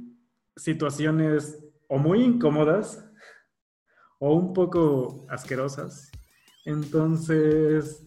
situaciones 0.54 1.58
o 1.88 1.98
muy 1.98 2.22
incómodas 2.22 3.04
o 4.20 4.32
un 4.32 4.52
poco 4.52 5.26
asquerosas. 5.28 6.12
Entonces, 6.64 8.06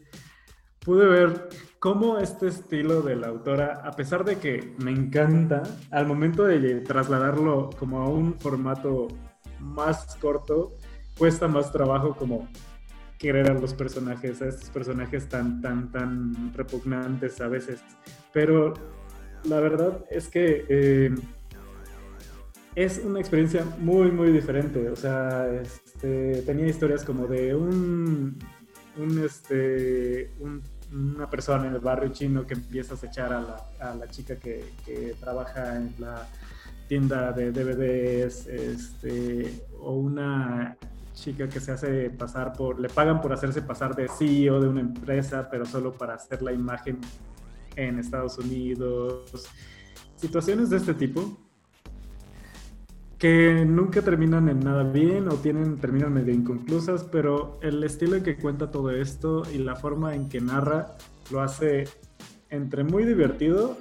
pude 0.80 1.06
ver 1.06 1.50
cómo 1.80 2.18
este 2.18 2.48
estilo 2.48 3.02
de 3.02 3.18
la 3.18 3.28
autora, 3.28 3.82
a 3.84 3.92
pesar 3.92 4.24
de 4.24 4.38
que 4.38 4.74
me 4.78 4.92
encanta, 4.92 5.64
al 5.92 6.08
momento 6.08 6.46
de 6.46 6.80
trasladarlo 6.80 7.72
como 7.78 8.00
a 8.00 8.08
un 8.08 8.40
formato 8.40 9.10
más 9.60 10.16
corto, 10.16 10.78
cuesta 11.18 11.50
más 11.50 11.74
trabajo 11.74 12.16
como 12.16 12.48
querer 13.18 13.50
a 13.50 13.54
los 13.54 13.74
personajes, 13.74 14.42
a 14.42 14.48
estos 14.48 14.70
personajes 14.70 15.28
tan, 15.30 15.62
tan, 15.62 15.92
tan 15.92 16.54
repugnantes 16.54 17.40
a 17.42 17.48
veces. 17.48 17.82
Pero 18.32 18.74
la 19.46 19.60
verdad 19.60 20.04
es 20.10 20.28
que 20.28 20.66
eh, 20.68 21.16
es 22.76 23.02
una 23.04 23.20
experiencia 23.20 23.66
muy, 23.80 24.12
muy 24.12 24.32
diferente. 24.32 24.90
O 24.90 24.96
sea, 24.96 25.48
este, 25.62 26.42
tenía 26.46 26.68
historias 26.68 27.04
como 27.04 27.28
de 27.28 27.56
un, 27.56 28.38
un, 28.98 29.24
este, 29.24 30.32
una 30.92 31.30
persona 31.30 31.68
en 31.68 31.74
el 31.74 31.80
barrio 31.80 32.12
chino 32.12 32.46
que 32.46 32.56
empieza 32.56 32.94
a 32.94 32.98
acechar 32.98 33.34
a 33.34 33.42
la, 33.42 33.70
a 33.80 33.96
la 33.96 34.08
chica 34.10 34.36
que, 34.36 34.74
que, 34.86 35.16
trabaja 35.20 35.76
en 35.76 35.94
la 36.00 36.28
tienda 36.88 37.32
de 37.32 37.52
DVDs, 37.52 38.48
este, 38.48 39.66
o 39.80 39.94
una 39.94 40.78
chica 41.14 41.48
que 41.48 41.60
se 41.60 41.72
hace 41.72 42.10
pasar 42.10 42.54
por, 42.54 42.80
le 42.80 42.90
pagan 42.90 43.22
por 43.22 43.34
hacerse 43.34 43.62
pasar 43.62 43.96
de 43.96 44.08
CEO 44.08 44.60
de 44.60 44.68
una 44.68 44.82
empresa, 44.82 45.48
pero 45.50 45.66
solo 45.66 45.94
para 45.94 46.16
hacer 46.16 46.42
la 46.42 46.52
imagen 46.52 47.00
en 47.76 48.00
Estados 48.00 48.38
Unidos. 48.38 49.48
Situaciones 50.16 50.70
de 50.70 50.78
este 50.78 50.94
tipo 50.94 51.38
que 53.18 53.64
nunca 53.66 54.02
terminan 54.02 54.50
en 54.50 54.60
nada 54.60 54.84
bien 54.84 55.30
o 55.30 55.36
tienen, 55.36 55.78
terminan 55.78 56.14
medio 56.14 56.34
inconclusas, 56.34 57.06
pero 57.06 57.58
el 57.62 57.82
estilo 57.84 58.18
en 58.18 58.24
que 58.24 58.36
cuenta 58.36 58.70
todo 58.70 58.92
esto 58.92 59.44
y 59.54 59.60
la 59.60 59.78
forma 59.78 60.14
en 60.14 60.28
que 60.28 60.42
narra 60.42 60.98
lo 61.32 61.42
hace 61.42 61.86
entre 62.50 62.84
muy 62.84 63.06
divertido, 63.06 63.78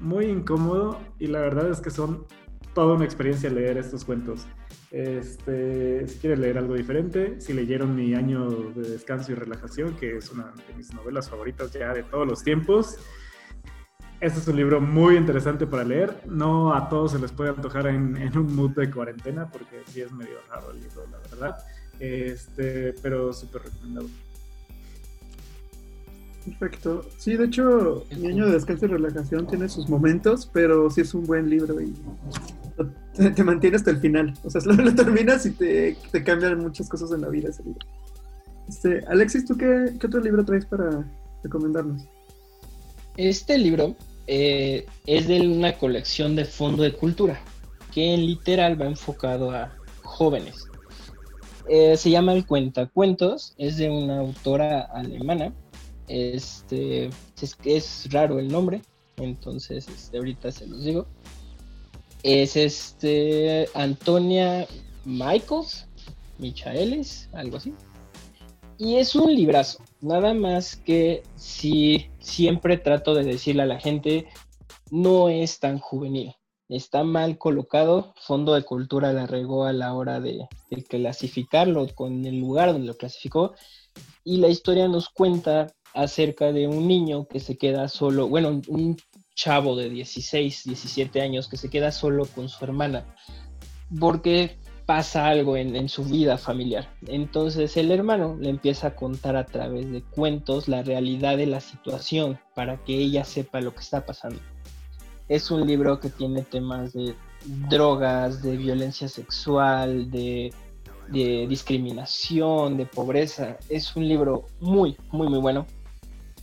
muy 0.00 0.26
incómodo 0.26 0.98
y 1.18 1.28
la 1.28 1.40
verdad 1.40 1.70
es 1.70 1.80
que 1.80 1.88
son 1.88 2.26
toda 2.74 2.94
una 2.94 3.06
experiencia 3.06 3.48
leer 3.48 3.78
estos 3.78 4.04
cuentos. 4.04 4.46
Este, 4.94 6.06
si 6.06 6.18
quieren 6.20 6.40
leer 6.40 6.56
algo 6.56 6.74
diferente, 6.74 7.40
si 7.40 7.52
leyeron 7.52 7.96
Mi 7.96 8.14
año 8.14 8.48
de 8.48 8.90
descanso 8.90 9.32
y 9.32 9.34
relajación, 9.34 9.96
que 9.96 10.18
es 10.18 10.30
una 10.30 10.52
de 10.68 10.74
mis 10.76 10.94
novelas 10.94 11.28
favoritas 11.28 11.72
ya 11.72 11.92
de 11.92 12.04
todos 12.04 12.28
los 12.28 12.44
tiempos, 12.44 12.96
este 14.20 14.38
es 14.38 14.46
un 14.46 14.54
libro 14.54 14.80
muy 14.80 15.16
interesante 15.16 15.66
para 15.66 15.82
leer. 15.82 16.16
No 16.26 16.72
a 16.72 16.88
todos 16.88 17.10
se 17.10 17.18
les 17.18 17.32
puede 17.32 17.50
antojar 17.50 17.88
en, 17.88 18.38
un 18.38 18.54
mood 18.54 18.70
de 18.70 18.88
cuarentena, 18.88 19.50
porque 19.50 19.82
sí 19.88 20.00
es 20.00 20.12
medio 20.12 20.38
raro 20.48 20.70
el 20.70 20.80
libro, 20.80 21.04
la 21.10 21.18
verdad. 21.28 21.58
Este, 21.98 22.94
pero 23.02 23.32
súper 23.32 23.62
recomendado. 23.62 24.06
Perfecto. 26.44 27.04
Sí, 27.18 27.36
de 27.36 27.46
hecho, 27.46 28.06
Mi 28.16 28.28
año 28.28 28.46
de 28.46 28.52
descanso 28.52 28.84
y 28.84 28.90
relajación 28.90 29.48
tiene 29.48 29.68
sus 29.68 29.88
momentos, 29.88 30.48
pero 30.52 30.88
sí 30.88 31.00
es 31.00 31.14
un 31.14 31.24
buen 31.24 31.50
libro 31.50 31.80
y 31.80 31.92
te, 33.14 33.44
mantiene 33.44 33.76
hasta 33.76 33.90
el 33.90 33.98
final. 33.98 34.34
O 34.44 34.50
sea, 34.50 34.60
lo, 34.64 34.94
terminas 34.94 35.46
y 35.46 35.52
te, 35.52 35.96
te, 36.10 36.24
cambian 36.24 36.58
muchas 36.58 36.88
cosas 36.88 37.12
en 37.12 37.22
la 37.22 37.28
vida 37.28 37.50
ese 37.50 37.62
libro. 37.62 37.86
Este, 38.68 39.04
Alexis, 39.08 39.44
¿tú 39.44 39.56
qué, 39.56 39.94
qué 39.98 40.06
otro 40.06 40.20
libro 40.20 40.44
traes 40.44 40.64
para 40.66 41.04
recomendarnos? 41.42 42.02
Este 43.16 43.58
libro 43.58 43.94
eh, 44.26 44.86
es 45.06 45.28
de 45.28 45.40
una 45.48 45.74
colección 45.74 46.34
de 46.34 46.44
fondo 46.44 46.82
de 46.82 46.92
cultura, 46.92 47.40
que 47.92 48.14
en 48.14 48.26
literal 48.26 48.80
va 48.80 48.86
enfocado 48.86 49.50
a 49.50 49.72
jóvenes. 50.02 50.68
Eh, 51.68 51.96
se 51.96 52.10
llama 52.10 52.32
El 52.32 52.46
Cuentacuentos, 52.46 53.54
es 53.58 53.76
de 53.76 53.90
una 53.90 54.18
autora 54.20 54.80
alemana. 54.80 55.52
Este 56.08 57.10
es, 57.40 57.56
es 57.64 58.08
raro 58.10 58.38
el 58.38 58.48
nombre, 58.48 58.82
entonces 59.16 59.88
este, 59.88 60.18
ahorita 60.18 60.50
se 60.50 60.66
los 60.66 60.84
digo. 60.84 61.06
Es 62.24 62.56
este 62.56 63.68
Antonia 63.74 64.66
Michaels, 65.04 65.86
Michaelis, 66.38 67.28
algo 67.34 67.58
así. 67.58 67.74
Y 68.78 68.96
es 68.96 69.14
un 69.14 69.34
librazo. 69.34 69.84
Nada 70.00 70.32
más 70.32 70.74
que 70.74 71.22
si 71.36 72.06
siempre 72.20 72.78
trato 72.78 73.14
de 73.14 73.24
decirle 73.24 73.64
a 73.64 73.66
la 73.66 73.78
gente, 73.78 74.26
no 74.90 75.28
es 75.28 75.60
tan 75.60 75.78
juvenil. 75.78 76.34
Está 76.70 77.04
mal 77.04 77.36
colocado. 77.36 78.14
Fondo 78.22 78.54
de 78.54 78.62
Cultura 78.62 79.12
la 79.12 79.26
regó 79.26 79.66
a 79.66 79.74
la 79.74 79.92
hora 79.92 80.18
de, 80.18 80.48
clasificarlo 80.88 81.86
con 81.94 82.24
el 82.24 82.40
lugar 82.40 82.72
donde 82.72 82.86
lo 82.86 82.96
clasificó. 82.96 83.52
Y 84.24 84.38
la 84.38 84.48
historia 84.48 84.88
nos 84.88 85.10
cuenta 85.10 85.74
acerca 85.92 86.52
de 86.52 86.68
un 86.68 86.88
niño 86.88 87.26
que 87.28 87.38
se 87.38 87.58
queda 87.58 87.88
solo, 87.88 88.28
bueno, 88.28 88.62
un 88.66 88.96
chavo 89.34 89.76
de 89.76 89.90
16, 89.90 90.64
17 90.64 91.20
años 91.20 91.48
que 91.48 91.56
se 91.56 91.70
queda 91.70 91.92
solo 91.92 92.26
con 92.26 92.48
su 92.48 92.64
hermana. 92.64 93.04
Porque 93.98 94.58
pasa 94.86 95.28
algo 95.28 95.56
en, 95.56 95.88
su 95.88 96.04
vida 96.04 96.36
familiar. 96.38 96.88
Entonces 97.06 97.76
el 97.76 97.90
hermano 97.90 98.36
le 98.38 98.50
empieza 98.50 98.88
a 98.88 98.94
contar 98.94 99.36
a 99.36 99.46
través 99.46 99.90
de 99.90 100.02
cuentos 100.02 100.68
la 100.68 100.82
realidad 100.82 101.36
de 101.36 101.46
la 101.46 101.60
situación 101.60 102.38
para 102.54 102.76
que 102.84 102.96
ella 102.96 103.24
sepa 103.24 103.60
lo 103.60 103.74
que 103.74 103.80
está 103.80 104.04
pasando. 104.04 104.40
Es 105.28 105.50
un 105.50 105.66
libro 105.66 106.00
que 106.00 106.10
tiene 106.10 106.42
temas 106.42 106.92
de 106.92 107.14
drogas, 107.70 108.42
de 108.42 108.56
violencia 108.56 109.08
sexual, 109.08 110.10
de, 110.10 110.52
de 111.08 111.46
discriminación, 111.48 112.76
de 112.76 112.84
pobreza. 112.84 113.56
Es 113.70 113.96
un 113.96 114.06
libro 114.06 114.46
muy, 114.60 114.96
muy, 115.10 115.28
muy 115.28 115.38
bueno. 115.38 115.66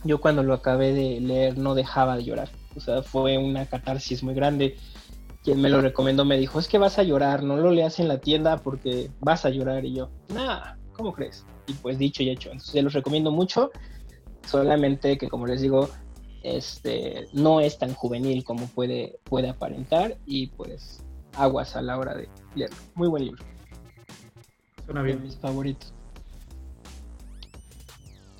Yo 0.04 0.20
cuando 0.20 0.42
lo 0.42 0.54
acabé 0.54 0.92
de 0.92 1.20
leer 1.20 1.58
no 1.58 1.76
dejaba 1.76 2.16
de 2.16 2.24
llorar. 2.24 2.50
O 2.76 2.80
sea, 2.80 3.02
fue 3.02 3.38
una 3.38 3.66
catarsis 3.66 4.22
muy 4.22 4.34
grande 4.34 4.76
quien 5.42 5.60
me 5.60 5.68
lo 5.68 5.80
recomendó 5.80 6.24
me 6.24 6.38
dijo, 6.38 6.58
es 6.58 6.68
que 6.68 6.78
vas 6.78 6.98
a 6.98 7.02
llorar, 7.02 7.42
no 7.42 7.56
lo 7.56 7.70
leas 7.70 7.98
en 7.98 8.08
la 8.08 8.18
tienda 8.18 8.58
porque 8.58 9.10
vas 9.20 9.44
a 9.44 9.50
llorar. 9.50 9.84
Y 9.84 9.94
yo, 9.94 10.08
nada, 10.28 10.78
¿cómo 10.92 11.12
crees? 11.12 11.44
Y 11.66 11.72
pues 11.74 11.98
dicho 11.98 12.22
y 12.22 12.30
hecho. 12.30 12.50
Entonces, 12.50 12.72
se 12.72 12.82
los 12.82 12.92
recomiendo 12.92 13.30
mucho, 13.32 13.70
solamente 14.46 15.18
que 15.18 15.28
como 15.28 15.46
les 15.46 15.60
digo, 15.60 15.88
este, 16.42 17.26
no 17.32 17.60
es 17.60 17.78
tan 17.78 17.94
juvenil 17.94 18.44
como 18.44 18.66
puede, 18.66 19.18
puede 19.24 19.48
aparentar 19.48 20.16
y 20.26 20.48
pues 20.48 21.02
aguas 21.34 21.76
a 21.76 21.82
la 21.82 21.98
hora 21.98 22.14
de 22.14 22.28
leerlo. 22.54 22.76
Muy 22.94 23.08
buen 23.08 23.24
libro. 23.24 23.44
Suena 24.84 25.02
bien. 25.02 25.22
mis 25.22 25.36
favoritos. 25.36 25.92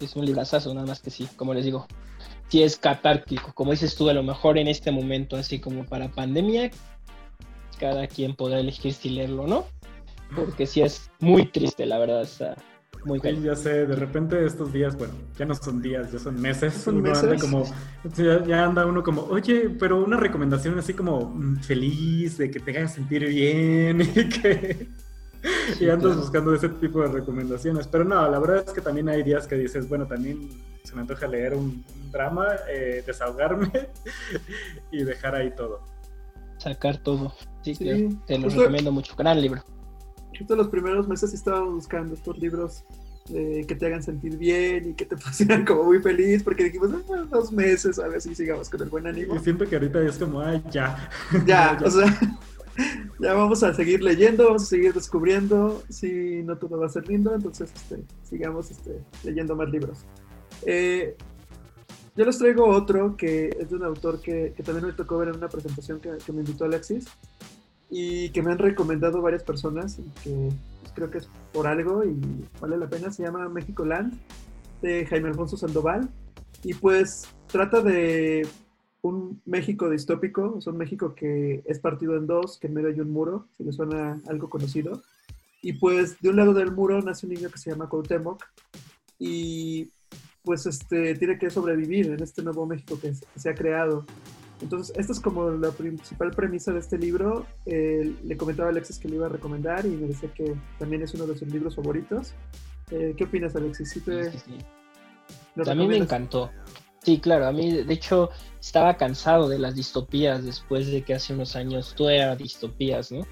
Es 0.00 0.16
un 0.16 0.24
librazazo, 0.24 0.72
nada 0.74 0.86
más 0.86 1.00
que 1.00 1.10
sí, 1.10 1.28
como 1.36 1.54
les 1.54 1.64
digo. 1.64 1.86
Si 2.52 2.62
es 2.62 2.76
catártico, 2.76 3.54
como 3.54 3.70
dices 3.70 3.96
tú, 3.96 4.10
a 4.10 4.12
lo 4.12 4.22
mejor 4.22 4.58
en 4.58 4.68
este 4.68 4.90
momento, 4.90 5.36
así 5.36 5.58
como 5.58 5.86
para 5.86 6.10
pandemia, 6.10 6.70
cada 7.80 8.06
quien 8.06 8.36
podrá 8.36 8.60
elegir 8.60 8.92
si 8.92 9.08
leerlo 9.08 9.44
o 9.44 9.46
no, 9.46 9.64
porque 10.36 10.66
sí 10.66 10.82
es 10.82 11.10
muy 11.18 11.46
triste, 11.46 11.86
la 11.86 11.98
verdad, 11.98 12.20
está 12.20 12.54
muy 13.06 13.20
sí, 13.20 13.40
ya 13.42 13.56
sé, 13.56 13.86
de 13.86 13.96
repente 13.96 14.44
estos 14.44 14.70
días, 14.70 14.98
bueno, 14.98 15.14
ya 15.38 15.46
no 15.46 15.54
son 15.54 15.80
días, 15.80 16.12
ya 16.12 16.18
son 16.18 16.38
meses, 16.38 16.74
¿Son 16.74 17.00
meses? 17.00 17.40
como, 17.40 17.64
ya, 18.46 18.66
anda 18.66 18.84
uno 18.84 19.02
como, 19.02 19.22
oye, 19.22 19.70
pero 19.70 20.04
una 20.04 20.18
recomendación 20.18 20.78
así 20.78 20.92
como 20.92 21.30
mm, 21.30 21.60
feliz, 21.60 22.36
de 22.36 22.50
que 22.50 22.60
te 22.60 22.76
haga 22.76 22.86
sentir 22.86 23.26
bien 23.28 24.02
y 24.14 24.28
que... 24.28 24.88
y 25.80 25.88
andas 25.88 26.16
buscando 26.16 26.54
ese 26.54 26.68
tipo 26.68 27.00
de 27.02 27.08
recomendaciones. 27.08 27.86
Pero 27.86 28.04
no, 28.04 28.28
la 28.28 28.38
verdad 28.38 28.64
es 28.66 28.72
que 28.72 28.80
también 28.80 29.08
hay 29.08 29.22
días 29.22 29.46
que 29.46 29.56
dices, 29.56 29.88
bueno, 29.88 30.06
también 30.06 30.48
se 30.84 30.94
me 30.94 31.02
antoja 31.02 31.26
leer 31.26 31.54
un, 31.54 31.84
drama, 32.10 32.48
eh, 32.68 33.02
desahogarme 33.06 33.70
y 34.90 35.02
dejar 35.04 35.34
ahí 35.34 35.50
todo 35.56 35.92
sacar 36.62 36.96
todo. 36.98 37.32
Sí, 37.62 37.74
te 38.26 38.38
lo 38.38 38.48
recomiendo 38.48 38.92
mucho. 38.92 39.14
Gran 39.16 39.40
libro. 39.40 39.62
Justo 40.38 40.56
los 40.56 40.68
primeros 40.68 41.08
meses 41.08 41.34
estaba 41.34 41.60
buscando 41.60 42.14
estos 42.14 42.38
libros 42.38 42.84
eh, 43.32 43.64
que 43.68 43.74
te 43.74 43.86
hagan 43.86 44.02
sentir 44.02 44.36
bien 44.36 44.90
y 44.90 44.94
que 44.94 45.04
te 45.04 45.16
pusieran 45.24 45.64
como 45.64 45.84
muy 45.84 45.98
feliz, 45.98 46.42
porque 46.42 46.64
dijimos, 46.64 46.90
ah, 47.10 47.26
dos 47.30 47.52
meses, 47.52 47.98
a 47.98 48.08
ver 48.08 48.20
si 48.20 48.34
sigamos 48.34 48.70
con 48.70 48.80
el 48.82 48.88
buen 48.88 49.06
ánimo. 49.06 49.34
Y 49.36 49.38
siento 49.40 49.66
que 49.66 49.76
ahorita 49.76 50.00
es 50.02 50.18
como, 50.18 50.40
ay, 50.40 50.62
ya. 50.70 51.10
Ya, 51.46 51.78
o 51.84 51.90
sea, 51.90 52.38
ya 53.20 53.34
vamos 53.34 53.62
a 53.62 53.74
seguir 53.74 54.02
leyendo, 54.02 54.44
vamos 54.44 54.62
a 54.62 54.66
seguir 54.66 54.92
descubriendo, 54.92 55.82
si 55.88 56.42
no 56.42 56.56
todo 56.56 56.78
va 56.78 56.86
a 56.86 56.88
ser 56.90 57.06
lindo, 57.08 57.34
entonces 57.34 57.70
este, 57.74 58.02
sigamos 58.22 58.70
este, 58.70 59.00
leyendo 59.24 59.56
más 59.56 59.70
libros. 59.70 60.04
Eh, 60.64 61.16
yo 62.14 62.26
les 62.26 62.38
traigo 62.38 62.66
otro 62.66 63.16
que 63.16 63.48
es 63.58 63.70
de 63.70 63.76
un 63.76 63.84
autor 63.84 64.20
que, 64.20 64.54
también 64.64 64.86
me 64.86 64.92
tocó 64.92 65.18
ver 65.18 65.28
en 65.28 65.36
una 65.36 65.48
presentación 65.48 65.98
que, 66.00 66.10
me 66.32 66.40
invitó 66.40 66.64
Alexis. 66.64 67.06
y 67.90 68.30
que 68.30 68.42
me 68.42 68.52
han 68.52 68.58
recomendado 68.58 69.22
varias 69.22 69.42
personas 69.42 69.98
y 69.98 70.02
que 70.22 70.48
pues, 70.80 70.92
creo 70.94 71.10
que 71.10 71.18
es 71.18 71.28
por 71.52 71.66
algo 71.66 72.04
y 72.04 72.20
vale 72.60 72.76
la 72.76 72.88
pena. 72.88 73.10
Se 73.10 73.22
llama 73.22 73.48
México 73.48 73.84
Land 73.84 74.14
de 74.82 75.06
Jaime 75.06 75.28
Alfonso 75.28 75.56
Sandoval 75.56 76.08
y 76.62 76.74
pues 76.74 77.28
trata 77.46 77.80
de 77.80 78.46
un 79.02 79.42
México 79.44 79.90
distópico, 79.90 80.56
es 80.58 80.66
un 80.66 80.76
México 80.76 81.14
que 81.14 81.62
es 81.66 81.78
partido 81.80 82.16
en 82.16 82.26
dos, 82.26 82.58
que 82.58 82.68
en 82.68 82.74
medio 82.74 82.88
hay 82.88 83.00
un 83.00 83.10
muro, 83.10 83.48
si 83.56 83.64
le 83.64 83.72
suena 83.72 84.20
algo 84.28 84.48
conocido. 84.48 85.02
Y 85.60 85.74
pues 85.74 86.20
de 86.20 86.30
un 86.30 86.36
lado 86.36 86.54
del 86.54 86.72
muro 86.72 87.00
nace 87.02 87.26
un 87.26 87.34
niño 87.34 87.50
que 87.50 87.58
se 87.58 87.70
llama 87.70 87.88
Cuauhtémoc 87.88 88.44
y 89.18 89.90
pues 90.42 90.66
este, 90.66 91.14
tiene 91.14 91.38
que 91.38 91.50
sobrevivir 91.50 92.06
en 92.06 92.22
este 92.22 92.42
nuevo 92.42 92.66
México 92.66 92.98
que 93.00 93.12
se 93.14 93.48
ha 93.48 93.54
creado. 93.54 94.04
Entonces, 94.60 94.96
esta 94.96 95.12
es 95.12 95.20
como 95.20 95.50
la 95.50 95.70
principal 95.72 96.30
premisa 96.30 96.72
de 96.72 96.78
este 96.78 96.96
libro. 96.96 97.46
Eh, 97.66 98.14
le 98.24 98.36
comentaba 98.36 98.68
a 98.68 98.70
Alexis 98.72 98.98
que 98.98 99.08
le 99.08 99.16
iba 99.16 99.26
a 99.26 99.28
recomendar 99.28 99.84
y 99.84 99.90
me 99.90 100.06
decía 100.06 100.32
que 100.32 100.54
también 100.78 101.02
es 101.02 101.12
uno 101.14 101.26
de 101.26 101.36
sus 101.36 101.48
libros 101.48 101.74
favoritos. 101.74 102.32
Eh, 102.90 103.14
¿Qué 103.16 103.24
opinas, 103.24 103.56
Alexis? 103.56 103.90
¿Sí 103.90 104.00
te, 104.00 104.30
sí, 104.30 104.58
mí 105.74 105.88
me 105.88 105.96
encantó. 105.96 106.50
Sí, 107.04 107.18
claro, 107.18 107.46
a 107.48 107.52
mí 107.52 107.72
de 107.72 107.94
hecho 107.94 108.30
estaba 108.60 108.96
cansado 108.96 109.48
de 109.48 109.58
las 109.58 109.74
distopías 109.74 110.44
después 110.44 110.86
de 110.86 111.02
que 111.02 111.14
hace 111.14 111.32
unos 111.32 111.56
años 111.56 111.94
todo 111.96 112.10
era 112.10 112.36
distopías, 112.36 113.10
¿no? 113.10 113.26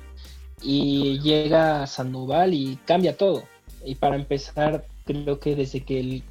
Y 0.63 1.21
llega 1.21 1.87
Sandoval 1.87 2.53
y 2.53 2.77
cambia 2.85 3.17
todo. 3.17 3.45
Y 3.85 3.95
para 3.95 4.17
empezar, 4.17 4.85
creo 5.05 5.39
que 5.39 5.55
desde 5.55 5.83
que 5.85 6.01
el 6.01 6.23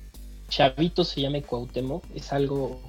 chavito 0.49 1.03
se 1.03 1.21
llame 1.21 1.43
Cuauhtémoc 1.43 2.03
es 2.13 2.33
algo 2.33 2.79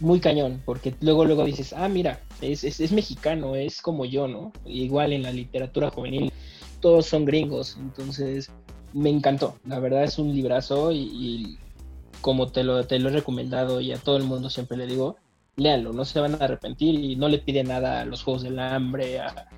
muy 0.00 0.18
cañón, 0.18 0.62
porque 0.64 0.94
luego 1.00 1.24
luego 1.24 1.44
dices, 1.44 1.72
ah, 1.72 1.88
mira, 1.88 2.20
es, 2.40 2.64
es, 2.64 2.92
mexicano, 2.92 3.54
es 3.54 3.80
como 3.80 4.04
yo, 4.04 4.26
¿no? 4.26 4.52
Igual 4.64 5.12
en 5.12 5.22
la 5.22 5.32
literatura 5.32 5.90
juvenil, 5.90 6.32
todos 6.80 7.06
son 7.06 7.24
gringos, 7.24 7.76
entonces 7.78 8.50
me 8.92 9.10
encantó, 9.10 9.56
la 9.64 9.78
verdad 9.78 10.04
es 10.04 10.18
un 10.18 10.34
librazo 10.34 10.90
y, 10.92 11.58
como 12.22 12.50
te 12.50 12.64
lo, 12.64 12.86
te 12.86 12.98
lo 12.98 13.10
he 13.10 13.12
recomendado 13.12 13.82
y 13.82 13.92
a 13.92 13.98
todo 13.98 14.16
el 14.16 14.24
mundo 14.24 14.48
siempre 14.48 14.78
le 14.78 14.86
digo, 14.86 15.16
léanlo, 15.56 15.92
no 15.92 16.06
se 16.06 16.20
van 16.20 16.34
a 16.34 16.44
arrepentir 16.44 16.98
y 16.98 17.16
no 17.16 17.28
le 17.28 17.38
pide 17.38 17.62
nada 17.64 18.00
a 18.00 18.04
los 18.06 18.22
Juegos 18.22 18.44
del 18.44 18.58
Hambre, 18.58 19.20
a, 19.20 19.48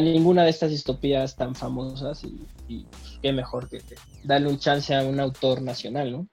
ninguna 0.00 0.44
de 0.44 0.50
estas 0.50 0.70
distopías 0.70 1.36
tan 1.36 1.54
famosas 1.54 2.24
y, 2.24 2.46
y 2.68 2.84
pues, 2.84 3.18
qué 3.20 3.32
mejor 3.32 3.68
que, 3.68 3.78
que 3.78 3.96
darle 4.24 4.48
un 4.48 4.58
chance 4.58 4.94
a 4.94 5.02
un 5.02 5.20
autor 5.20 5.60
nacional, 5.60 6.12
¿no? 6.12 6.26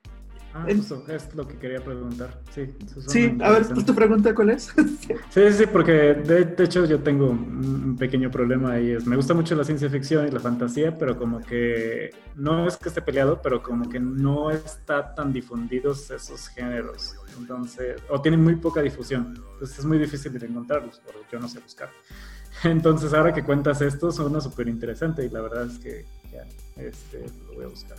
Ah, 0.57 0.63
eso 0.69 1.03
es 1.09 1.35
lo 1.35 1.45
que 1.45 1.57
quería 1.57 1.83
preguntar. 1.83 2.39
Sí, 2.51 2.73
sí 3.07 3.37
a 3.41 3.51
ver, 3.51 3.67
¿tu 3.67 3.93
pregunta 3.93 4.33
cuál 4.33 4.51
es? 4.51 4.73
sí, 5.29 5.51
sí, 5.51 5.65
porque 5.69 5.91
de, 5.91 6.63
hecho 6.63 6.85
yo 6.85 7.01
tengo 7.01 7.31
un 7.31 7.97
pequeño 7.99 8.31
problema 8.31 8.71
ahí. 8.71 8.91
Es, 8.91 9.05
me 9.05 9.17
gusta 9.17 9.33
mucho 9.33 9.53
la 9.53 9.65
ciencia 9.65 9.89
ficción 9.89 10.25
y 10.25 10.31
la 10.31 10.39
fantasía, 10.39 10.97
pero 10.97 11.17
como 11.17 11.41
que 11.41 12.11
no 12.35 12.69
es 12.69 12.77
que 12.77 12.87
esté 12.87 13.01
peleado, 13.01 13.41
pero 13.41 13.61
como 13.61 13.89
que 13.89 13.99
no 13.99 14.49
está 14.49 15.13
tan 15.13 15.33
difundidos 15.33 16.09
esos 16.09 16.47
géneros. 16.47 17.17
Entonces, 17.37 18.01
o 18.07 18.21
tienen 18.21 18.41
muy 18.41 18.55
poca 18.55 18.81
difusión. 18.81 19.33
Entonces 19.35 19.79
es 19.79 19.83
muy 19.83 19.97
difícil 19.97 20.39
de 20.39 20.45
encontrarlos, 20.45 21.01
porque 21.05 21.19
yo 21.33 21.39
no 21.41 21.49
sé 21.49 21.59
buscar. 21.59 21.89
Entonces 22.63 23.13
ahora 23.13 23.33
que 23.33 23.43
cuentas 23.43 23.81
esto, 23.81 24.09
suena 24.09 24.39
súper 24.39 24.69
interesante 24.69 25.25
y 25.25 25.29
la 25.29 25.41
verdad 25.41 25.65
es 25.65 25.79
que 25.79 26.05
ya, 26.31 26.45
este, 26.81 27.25
lo 27.49 27.55
voy 27.55 27.65
a 27.65 27.67
buscar. 27.67 27.97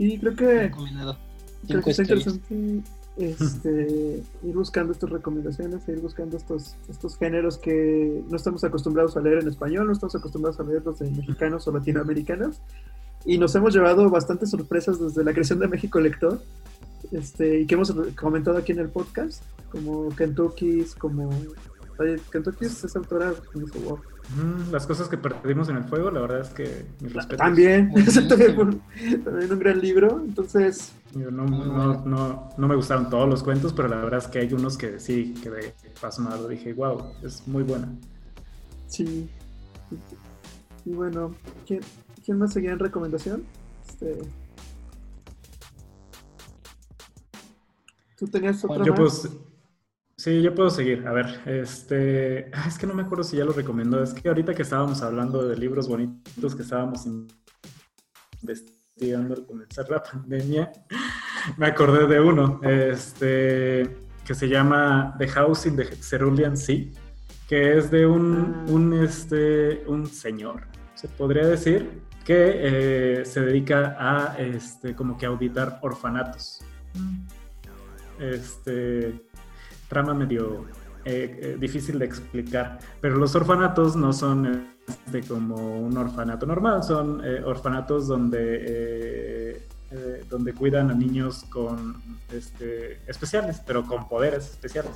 Y 0.00 0.18
creo 0.18 0.34
que, 0.34 0.72
creo 1.68 1.82
que 1.82 1.90
es 1.90 1.98
interesante 1.98 2.82
este, 3.18 4.22
ir 4.42 4.54
buscando 4.54 4.94
estas 4.94 5.10
recomendaciones, 5.10 5.86
ir 5.88 6.00
buscando 6.00 6.38
estos, 6.38 6.74
estos 6.88 7.18
géneros 7.18 7.58
que 7.58 8.24
no 8.30 8.34
estamos 8.34 8.64
acostumbrados 8.64 9.18
a 9.18 9.20
leer 9.20 9.40
en 9.40 9.48
español, 9.48 9.88
no 9.88 9.92
estamos 9.92 10.16
acostumbrados 10.16 10.58
a 10.58 10.62
leer 10.62 10.82
los 10.86 11.00
de 11.00 11.10
mexicanos 11.10 11.68
o 11.68 11.72
latinoamericanos. 11.72 12.62
Y 13.26 13.36
nos 13.36 13.54
hemos 13.56 13.74
llevado 13.74 14.08
bastantes 14.08 14.48
sorpresas 14.48 14.98
desde 14.98 15.22
la 15.22 15.34
creación 15.34 15.58
de 15.58 15.68
México 15.68 16.00
Lector, 16.00 16.40
este, 17.12 17.60
y 17.60 17.66
que 17.66 17.74
hemos 17.74 17.94
comentado 18.18 18.56
aquí 18.56 18.72
en 18.72 18.78
el 18.78 18.88
podcast, 18.88 19.44
como 19.70 20.08
Kentucky's, 20.16 20.94
como... 20.94 21.28
Kentucky's 22.32 22.82
es 22.84 22.96
autora, 22.96 23.34
wow, 23.84 24.00
las 24.70 24.86
cosas 24.86 25.08
que 25.08 25.18
perdimos 25.18 25.68
en 25.68 25.76
el 25.76 25.84
fuego, 25.84 26.10
la 26.10 26.20
verdad 26.20 26.40
es 26.40 26.50
que 26.50 26.86
También, 27.36 27.92
también, 28.28 29.52
un 29.52 29.58
gran 29.58 29.80
libro, 29.80 30.22
entonces... 30.24 30.92
no, 31.14 32.50
me 32.56 32.76
gustaron 32.76 33.10
todos 33.10 33.28
los 33.28 33.42
cuentos, 33.42 33.72
pero 33.72 33.88
la 33.88 33.96
verdad 33.96 34.20
es 34.20 34.28
que 34.28 34.38
hay 34.38 34.52
unos 34.52 34.78
que 34.78 35.00
sí 35.00 35.34
quedé 35.42 35.74
pasmado, 36.00 36.48
dije, 36.48 36.72
wow, 36.72 37.12
es 37.24 37.46
muy 37.48 37.64
buena. 37.64 37.92
Sí. 38.86 39.28
Y 40.84 40.90
bueno, 40.92 41.34
¿quién, 41.66 41.82
más 42.38 42.52
seguía 42.52 42.72
en 42.72 42.78
recomendación? 42.78 43.42
Este... 43.88 44.18
¿Tú 48.16 48.28
tenías 48.28 48.64
otra 48.64 48.84
Yo 48.84 48.94
más? 48.94 49.28
Sí, 50.20 50.42
yo 50.42 50.54
puedo 50.54 50.68
seguir. 50.68 51.08
A 51.08 51.12
ver, 51.12 51.40
este, 51.46 52.50
es 52.68 52.76
que 52.76 52.86
no 52.86 52.92
me 52.92 53.04
acuerdo 53.04 53.24
si 53.24 53.38
ya 53.38 53.44
lo 53.46 53.54
recomiendo. 53.54 54.02
Es 54.02 54.12
que 54.12 54.28
ahorita 54.28 54.54
que 54.54 54.60
estábamos 54.60 55.00
hablando 55.00 55.48
de 55.48 55.56
libros 55.56 55.88
bonitos 55.88 56.54
que 56.54 56.60
estábamos 56.60 57.06
investigando 58.42 59.34
al 59.34 59.46
comenzar 59.46 59.88
la 59.88 60.02
pandemia, 60.12 60.70
me 61.56 61.68
acordé 61.68 62.06
de 62.06 62.20
uno, 62.20 62.60
este, 62.62 63.96
que 64.26 64.34
se 64.34 64.46
llama 64.46 65.14
The 65.16 65.26
House 65.28 65.64
in 65.64 65.76
the 65.76 65.86
Cerulean 65.86 66.54
Sea, 66.54 66.84
que 67.48 67.78
es 67.78 67.90
de 67.90 68.04
un, 68.04 68.66
ah. 68.68 68.72
un, 68.72 68.92
este, 69.02 69.84
un 69.86 70.06
señor, 70.06 70.66
se 70.96 71.08
podría 71.08 71.46
decir, 71.46 72.02
que 72.26 73.20
eh, 73.20 73.24
se 73.24 73.40
dedica 73.40 73.96
a, 73.98 74.38
este, 74.38 74.94
como 74.94 75.16
que 75.16 75.24
auditar 75.24 75.78
orfanatos. 75.80 76.60
Mm. 76.92 78.22
Este 78.22 79.30
trama 79.90 80.14
medio 80.14 80.64
eh, 81.04 81.40
eh, 81.42 81.56
difícil 81.58 81.98
de 81.98 82.06
explicar, 82.06 82.78
pero 83.00 83.16
los 83.16 83.34
orfanatos 83.34 83.96
no 83.96 84.12
son 84.12 84.68
este, 84.88 85.22
como 85.22 85.80
un 85.80 85.96
orfanato 85.96 86.46
normal, 86.46 86.84
son 86.84 87.20
eh, 87.24 87.42
orfanatos 87.44 88.06
donde, 88.06 89.66
donde 90.30 90.54
cuidan 90.54 90.90
a 90.90 90.94
niños 90.94 91.44
con 91.50 92.00
este, 92.32 93.00
especiales, 93.10 93.60
pero 93.66 93.84
con 93.84 94.08
poderes 94.08 94.48
especiales. 94.50 94.92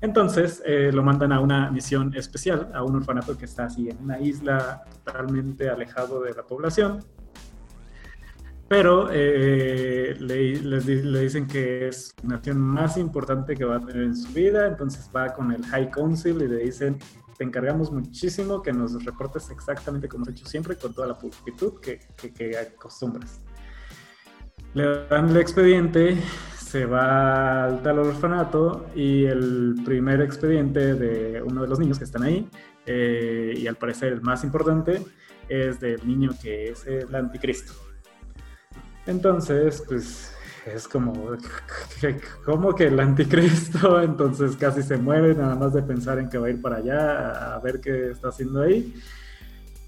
Entonces 0.00 0.62
lo 0.66 1.02
mandan 1.02 1.32
a 1.32 1.40
una 1.40 1.70
misión 1.70 2.12
especial, 2.16 2.70
a 2.74 2.82
un 2.82 2.96
orfanato 2.96 3.38
que 3.38 3.44
está 3.44 3.66
así 3.66 3.90
en 3.90 3.98
una 4.02 4.18
isla 4.18 4.84
totalmente 5.04 5.68
alejado 5.68 6.22
de 6.22 6.32
la 6.32 6.42
población, 6.42 7.04
pero 8.70 9.08
eh, 9.10 10.14
le, 10.20 11.20
dicen 11.22 11.48
que 11.48 11.88
es 11.88 12.14
la 12.22 12.36
acción 12.36 12.60
más 12.60 12.96
importante 12.96 13.56
que 13.56 13.64
va 13.64 13.78
a 13.78 13.80
tener 13.84 14.04
en 14.04 14.16
su 14.16 14.32
vida, 14.32 14.68
entonces 14.68 15.10
va 15.14 15.34
con 15.34 15.50
el 15.50 15.66
High 15.66 15.90
Council 15.90 16.40
y 16.40 16.46
le 16.46 16.58
dicen, 16.58 16.96
te 17.36 17.42
encargamos 17.42 17.90
muchísimo 17.90 18.62
que 18.62 18.72
nos 18.72 19.04
reportes 19.04 19.50
exactamente 19.50 20.06
como 20.06 20.22
has 20.22 20.28
hecho 20.28 20.46
siempre, 20.46 20.76
con 20.76 20.94
toda 20.94 21.08
la 21.08 21.18
pulcritud 21.18 21.80
que 21.80 21.98
acostumbras. 22.56 23.40
Le 24.74 25.04
dan 25.08 25.30
el 25.30 25.38
expediente, 25.38 26.16
se 26.56 26.86
va 26.86 27.64
al 27.64 27.82
tal 27.82 27.98
orfanato 27.98 28.86
y 28.94 29.24
el 29.24 29.82
primer 29.84 30.20
expediente 30.20 30.94
de 30.94 31.42
uno 31.42 31.62
de 31.62 31.66
los 31.66 31.80
niños 31.80 31.98
que 31.98 32.04
están 32.04 32.22
ahí, 32.22 32.48
eh, 32.86 33.52
y 33.56 33.66
al 33.66 33.74
parecer 33.74 34.12
el 34.12 34.20
más 34.20 34.44
importante, 34.44 35.02
es 35.48 35.80
del 35.80 36.06
niño 36.06 36.30
que 36.40 36.68
es 36.68 36.86
el 36.86 37.12
anticristo. 37.16 37.89
Entonces, 39.10 39.82
pues 39.88 40.32
es 40.64 40.86
como, 40.86 41.12
como 42.44 42.74
que 42.76 42.86
el 42.86 43.00
anticristo, 43.00 44.00
entonces 44.02 44.56
casi 44.56 44.84
se 44.84 44.96
muere 44.96 45.34
nada 45.34 45.56
más 45.56 45.74
de 45.74 45.82
pensar 45.82 46.20
en 46.20 46.28
que 46.28 46.38
va 46.38 46.46
a 46.46 46.50
ir 46.50 46.62
para 46.62 46.76
allá 46.76 47.54
a 47.54 47.58
ver 47.58 47.80
qué 47.80 48.12
está 48.12 48.28
haciendo 48.28 48.62
ahí. 48.62 48.94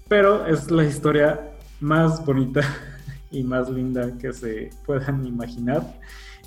Pero 0.09 0.45
es 0.45 0.69
la 0.69 0.83
historia 0.83 1.53
más 1.79 2.23
bonita 2.25 2.61
y 3.31 3.43
más 3.43 3.69
linda 3.69 4.11
que 4.17 4.33
se 4.33 4.71
puedan 4.85 5.25
imaginar 5.25 5.81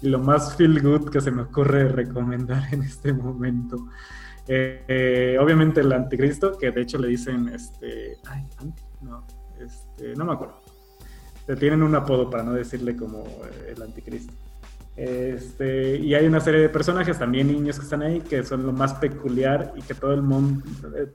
y 0.02 0.10
lo 0.10 0.18
más 0.18 0.54
feel 0.54 0.82
good 0.82 1.08
que 1.08 1.22
se 1.22 1.30
me 1.30 1.42
ocurre 1.42 1.88
recomendar 1.88 2.62
en 2.74 2.82
este 2.82 3.14
momento. 3.14 3.88
Eh, 4.46 4.84
eh, 4.86 5.38
obviamente 5.40 5.80
el 5.80 5.90
anticristo, 5.92 6.58
que 6.58 6.70
de 6.70 6.82
hecho 6.82 6.98
le 6.98 7.08
dicen, 7.08 7.48
este, 7.48 8.18
ay, 8.26 8.46
no, 9.00 9.26
este, 9.58 10.14
no 10.14 10.26
me 10.26 10.34
acuerdo 10.34 10.65
tienen 11.54 11.82
un 11.82 11.94
apodo 11.94 12.28
para 12.28 12.42
no 12.42 12.52
decirle 12.52 12.96
como 12.96 13.20
eh, 13.24 13.74
el 13.76 13.82
anticristo. 13.82 14.32
Este, 14.96 15.98
y 15.98 16.14
hay 16.14 16.26
una 16.26 16.40
serie 16.40 16.60
de 16.60 16.70
personajes, 16.70 17.18
también 17.18 17.48
niños 17.48 17.78
que 17.78 17.84
están 17.84 18.00
ahí, 18.00 18.20
que 18.20 18.42
son 18.42 18.64
lo 18.64 18.72
más 18.72 18.94
peculiar 18.94 19.74
y 19.76 19.82
que 19.82 19.92
todo 19.92 20.14
el 20.14 20.22
mundo, 20.22 20.64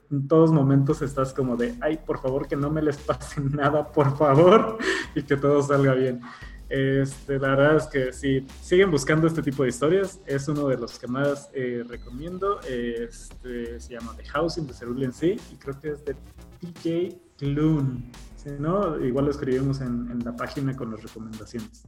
en 0.08 0.28
todos 0.28 0.52
momentos 0.52 1.02
estás 1.02 1.32
como 1.32 1.56
de, 1.56 1.74
ay, 1.80 1.98
por 2.06 2.20
favor, 2.20 2.46
que 2.46 2.54
no 2.54 2.70
me 2.70 2.80
les 2.80 2.96
pase 2.96 3.40
nada, 3.50 3.90
por 3.90 4.16
favor, 4.16 4.78
y 5.16 5.22
que 5.24 5.36
todo 5.36 5.60
salga 5.62 5.94
bien. 5.94 6.20
Este, 6.68 7.38
la 7.38 7.48
verdad 7.48 7.76
es 7.76 7.86
que 7.86 8.12
si 8.14 8.46
siguen 8.62 8.90
buscando 8.90 9.26
este 9.26 9.42
tipo 9.42 9.62
de 9.62 9.68
historias, 9.68 10.20
es 10.24 10.48
uno 10.48 10.68
de 10.68 10.78
los 10.78 10.98
que 10.98 11.06
más 11.06 11.50
eh, 11.52 11.84
recomiendo. 11.86 12.60
Este, 12.60 13.78
se 13.78 13.92
llama 13.92 14.14
The 14.16 14.24
House 14.26 14.56
in 14.56 14.66
the 14.66 14.72
Cerulean 14.72 15.12
Sea 15.12 15.34
y 15.34 15.56
creo 15.56 15.78
que 15.78 15.90
es 15.90 16.04
de 16.04 16.14
TJ 16.60 17.18
Klune. 17.36 18.10
Si 18.42 18.50
no, 18.58 18.98
igual 19.04 19.26
lo 19.26 19.30
escribimos 19.30 19.80
en, 19.80 20.10
en 20.10 20.24
la 20.24 20.34
página 20.34 20.74
con 20.74 20.90
las 20.90 21.02
recomendaciones. 21.02 21.84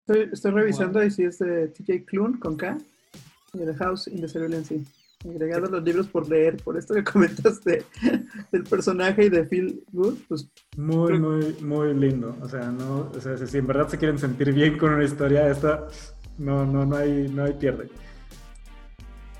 Estoy, 0.00 0.30
estoy 0.32 0.50
revisando 0.50 1.04
y 1.04 1.10
si 1.10 1.24
es 1.24 1.38
de 1.38 1.68
TJ 1.68 2.06
Klune 2.06 2.38
con 2.38 2.56
K 2.56 2.78
y 3.52 3.58
The 3.58 3.74
House 3.74 4.08
in 4.08 4.20
the 4.20 4.28
Sea. 4.28 4.80
Agregado 5.28 5.66
los 5.66 5.84
libros 5.84 6.08
por 6.08 6.28
leer, 6.28 6.56
por 6.56 6.76
esto 6.76 6.94
que 6.94 7.04
comentaste 7.12 7.84
del 8.50 8.64
personaje 8.64 9.26
y 9.26 9.28
de 9.28 9.44
Phil 9.44 9.84
Good, 9.92 10.18
pues 10.26 10.48
Muy, 10.76 11.18
muy, 11.18 11.54
muy 11.60 11.94
lindo. 11.94 12.34
O 12.40 12.48
sea, 12.48 12.70
no, 12.70 13.10
o 13.14 13.20
sea, 13.20 13.36
si, 13.36 13.46
si 13.46 13.58
en 13.58 13.66
verdad 13.66 13.88
se 13.88 13.98
quieren 13.98 14.18
sentir 14.18 14.52
bien 14.52 14.78
con 14.78 14.94
una 14.94 15.04
historia, 15.04 15.48
esta 15.48 15.86
no, 16.38 16.64
no, 16.64 16.86
no 16.86 16.96
hay, 16.96 17.28
no 17.28 17.44
hay 17.44 17.52
pierde. 17.52 17.88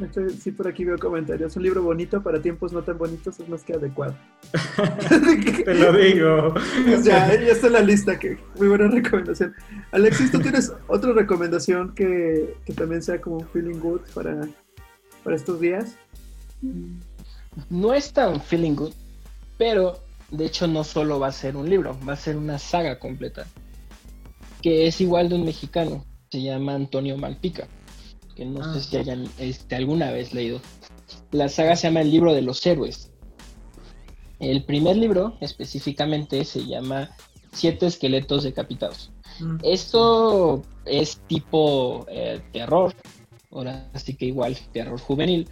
Este, 0.05 0.31
sí 0.31 0.53
por 0.53 0.69
aquí 0.69 0.85
veo 0.85 0.99
comentarios. 0.99 1.57
Un 1.57 1.63
libro 1.63 1.83
bonito 1.83 2.23
para 2.23 2.41
tiempos 2.41 2.73
no 2.73 2.83
tan 2.83 2.99
bonitos 2.99 3.39
es 3.41 3.49
más 3.49 3.63
que 3.63 3.75
adecuado. 3.75 4.15
Te 5.65 5.75
lo 5.75 5.93
digo. 5.93 6.55
Pues 6.85 7.05
ya, 7.05 7.29
ya 7.29 7.53
está 7.53 7.69
en 7.69 7.73
la 7.75 7.81
lista, 7.81 8.19
que 8.19 8.39
muy 8.59 8.69
buena 8.69 8.89
recomendación. 8.89 9.55
Alexis, 9.93 10.31
¿tú 10.31 10.41
tienes 10.41 10.73
otra 10.89 11.13
recomendación 11.13 11.95
que, 11.95 12.55
que 12.65 12.73
también 12.73 13.03
sea 13.03 13.21
como 13.21 13.39
un 13.39 13.49
feeling 13.49 13.79
good 13.79 14.01
para, 14.15 14.49
para 15.23 15.37
estos 15.37 15.61
días? 15.61 15.97
No 17.71 17.93
es 17.93 18.13
tan 18.13 18.41
feeling 18.41 18.75
good, 18.75 18.93
pero 19.59 20.01
de 20.31 20.47
hecho 20.47 20.67
no 20.67 20.85
solo 20.85 21.21
va 21.21 21.29
a 21.29 21.33
ser 21.33 21.57
un 21.57 21.69
libro, 21.69 21.97
va 22.09 22.15
a 22.15 22.17
ser 22.17 22.37
una 22.37 22.59
saga 22.59 22.99
completa. 22.99 23.47
Que 24.63 24.87
es 24.87 25.01
igual 25.01 25.29
de 25.29 25.35
un 25.35 25.45
mexicano, 25.45 26.05
se 26.31 26.41
llama 26.41 26.75
Antonio 26.75 27.17
Malpica, 27.19 27.67
que 28.35 28.45
no 28.45 28.61
Ah. 28.63 28.75
sé 28.75 28.81
si 28.81 28.97
hayan 28.97 29.27
este, 29.39 29.77
alguna 29.77 30.11
vez 30.11 30.33
leído. 30.35 30.61
La 31.31 31.49
saga 31.49 31.77
se 31.77 31.89
llama 31.89 32.01
El 32.01 32.11
libro 32.11 32.33
de 32.35 32.43
los 32.43 32.65
héroes. 32.67 33.11
El 34.41 34.65
primer 34.65 34.97
libro 34.97 35.37
específicamente 35.41 36.45
se 36.45 36.67
llama 36.67 37.11
Siete 37.53 37.87
esqueletos 37.87 38.45
decapitados. 38.45 39.11
Esto 39.63 40.63
es 40.85 41.21
tipo 41.27 42.07
eh, 42.09 42.41
terror, 42.53 42.95
ahora 43.51 43.91
sí 43.95 44.15
que 44.15 44.27
igual 44.27 44.57
terror 44.73 44.99
juvenil, 45.01 45.49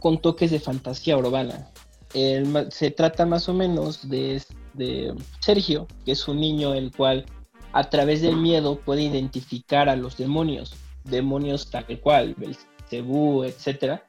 con 0.00 0.20
toques 0.20 0.50
de 0.50 0.60
fantasía 0.60 1.16
urbana. 1.16 1.70
El 2.14 2.70
se 2.72 2.90
trata 2.90 3.24
más 3.26 3.48
o 3.48 3.54
menos 3.54 4.08
de, 4.08 4.42
de 4.74 5.14
Sergio, 5.40 5.86
que 6.04 6.12
es 6.12 6.28
un 6.28 6.40
niño 6.40 6.74
el 6.74 6.90
cual 6.92 7.24
a 7.72 7.88
través 7.88 8.20
del 8.20 8.36
miedo 8.36 8.80
puede 8.80 9.02
identificar 9.02 9.88
a 9.88 9.96
los 9.96 10.16
demonios, 10.16 10.74
demonios 11.04 11.70
tal 11.70 11.86
cual, 12.00 12.34
Belcebú, 12.36 13.44
etcétera, 13.44 14.08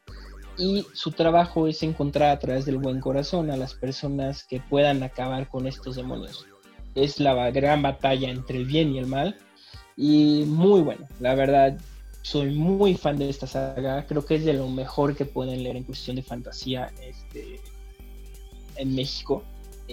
y 0.58 0.86
su 0.94 1.12
trabajo 1.12 1.68
es 1.68 1.82
encontrar 1.84 2.30
a 2.32 2.40
través 2.40 2.66
del 2.66 2.78
buen 2.78 3.00
corazón 3.00 3.50
a 3.50 3.58
las 3.58 3.74
personas 3.74 4.44
que 4.44 4.60
puedan 4.60 5.02
acabar 5.04 5.48
con 5.48 5.68
estos 5.68 5.96
demonios. 5.96 6.46
Es 6.94 7.20
la 7.20 7.50
gran 7.52 7.82
batalla 7.82 8.30
entre 8.30 8.58
el 8.58 8.66
bien 8.66 8.94
y 8.94 9.00
el 9.00 9.08
mal 9.08 9.38
y 9.96 10.44
muy 10.48 10.82
bueno, 10.82 11.08
la 11.20 11.36
verdad 11.36 11.78
soy 12.22 12.52
muy 12.52 12.96
fan 12.96 13.18
de 13.18 13.30
esta 13.30 13.48
saga, 13.48 14.06
creo 14.06 14.26
que 14.26 14.36
es 14.36 14.46
de 14.46 14.54
lo 14.54 14.68
mejor 14.68 15.16
que 15.16 15.26
pueden 15.26 15.64
leer 15.64 15.78
en 15.78 15.84
cuestión 15.84 16.16
de 16.16 16.24
fantasía 16.24 16.92
este, 17.02 17.60
en 18.76 18.96
México. 18.96 19.44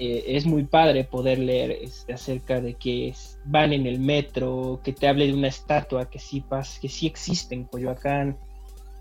Eh, 0.00 0.36
es 0.36 0.46
muy 0.46 0.64
padre 0.64 1.02
poder 1.04 1.38
leer 1.40 1.72
este, 1.72 2.12
acerca 2.12 2.60
de 2.60 2.74
que 2.74 3.12
van 3.46 3.72
en 3.72 3.84
el 3.86 3.98
metro, 3.98 4.80
que 4.84 4.92
te 4.92 5.08
hable 5.08 5.26
de 5.26 5.34
una 5.34 5.48
estatua 5.48 6.08
que 6.08 6.20
sí, 6.20 6.40
pas, 6.40 6.78
que 6.78 6.88
sí 6.88 7.06
existe 7.08 7.54
en 7.56 7.64
Coyoacán, 7.64 8.36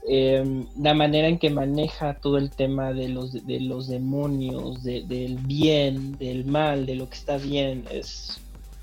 eh, 0.10 0.44
la 0.80 0.94
manera 0.96 1.28
en 1.28 1.38
que 1.38 1.50
maneja 1.52 2.16
todo 2.16 2.38
el 2.38 2.50
tema 2.50 2.94
de 2.94 3.10
los, 3.10 3.46
de 3.46 3.60
los 3.60 3.88
demonios, 3.88 4.82
de- 4.84 5.04
del 5.04 5.38
bien, 5.38 6.18
del 6.18 6.46
mal, 6.46 6.86
de 6.88 6.96
lo 6.96 7.08
que 7.10 7.16
está 7.16 7.38
bien, 7.38 7.84
es 7.92 8.40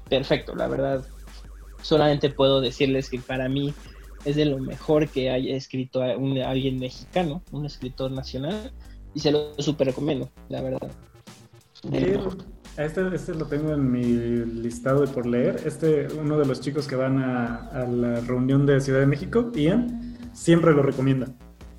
perfecto, 0.09 0.55
la 0.55 0.69
verdad. 0.69 1.05
Solamente 1.83 2.31
puedo 2.31 2.61
decirles 2.61 3.11
que 3.11 3.19
para 3.19 3.49
mí 3.49 3.75
es 4.25 4.37
de 4.37 4.45
lo 4.45 4.59
mejor 4.59 5.09
que 5.09 5.31
haya 5.31 5.57
escrito 5.57 6.01
un- 6.17 6.39
alguien 6.39 6.79
mexicano, 6.79 7.43
un 7.51 7.65
escritor 7.67 8.11
nacional, 8.13 8.71
y 9.15 9.21
se 9.21 9.33
lo 9.33 9.55
súper 9.59 9.89
recomiendo, 9.89 10.31
la 10.49 10.61
verdad. 10.61 10.91
Eh. 11.93 12.19
Este, 12.77 13.15
este 13.15 13.35
lo 13.35 13.47
tengo 13.47 13.73
en 13.73 13.91
mi 13.91 14.03
listado 14.05 15.03
de 15.03 15.09
por 15.13 15.27
leer. 15.27 15.61
Este, 15.65 16.09
uno 16.19 16.39
de 16.39 16.45
los 16.47 16.61
chicos 16.61 16.89
que 16.89 16.97
van 16.97 17.19
a, 17.23 17.69
a 17.69 17.87
la 17.87 18.21
reunión 18.21 18.67
de 18.67 18.81
Ciudad 18.81 19.01
de 19.01 19.07
México, 19.07 19.53
Ian, 19.55 20.17
siempre 20.33 20.73
lo 20.73 20.83
recomienda. 20.83 21.33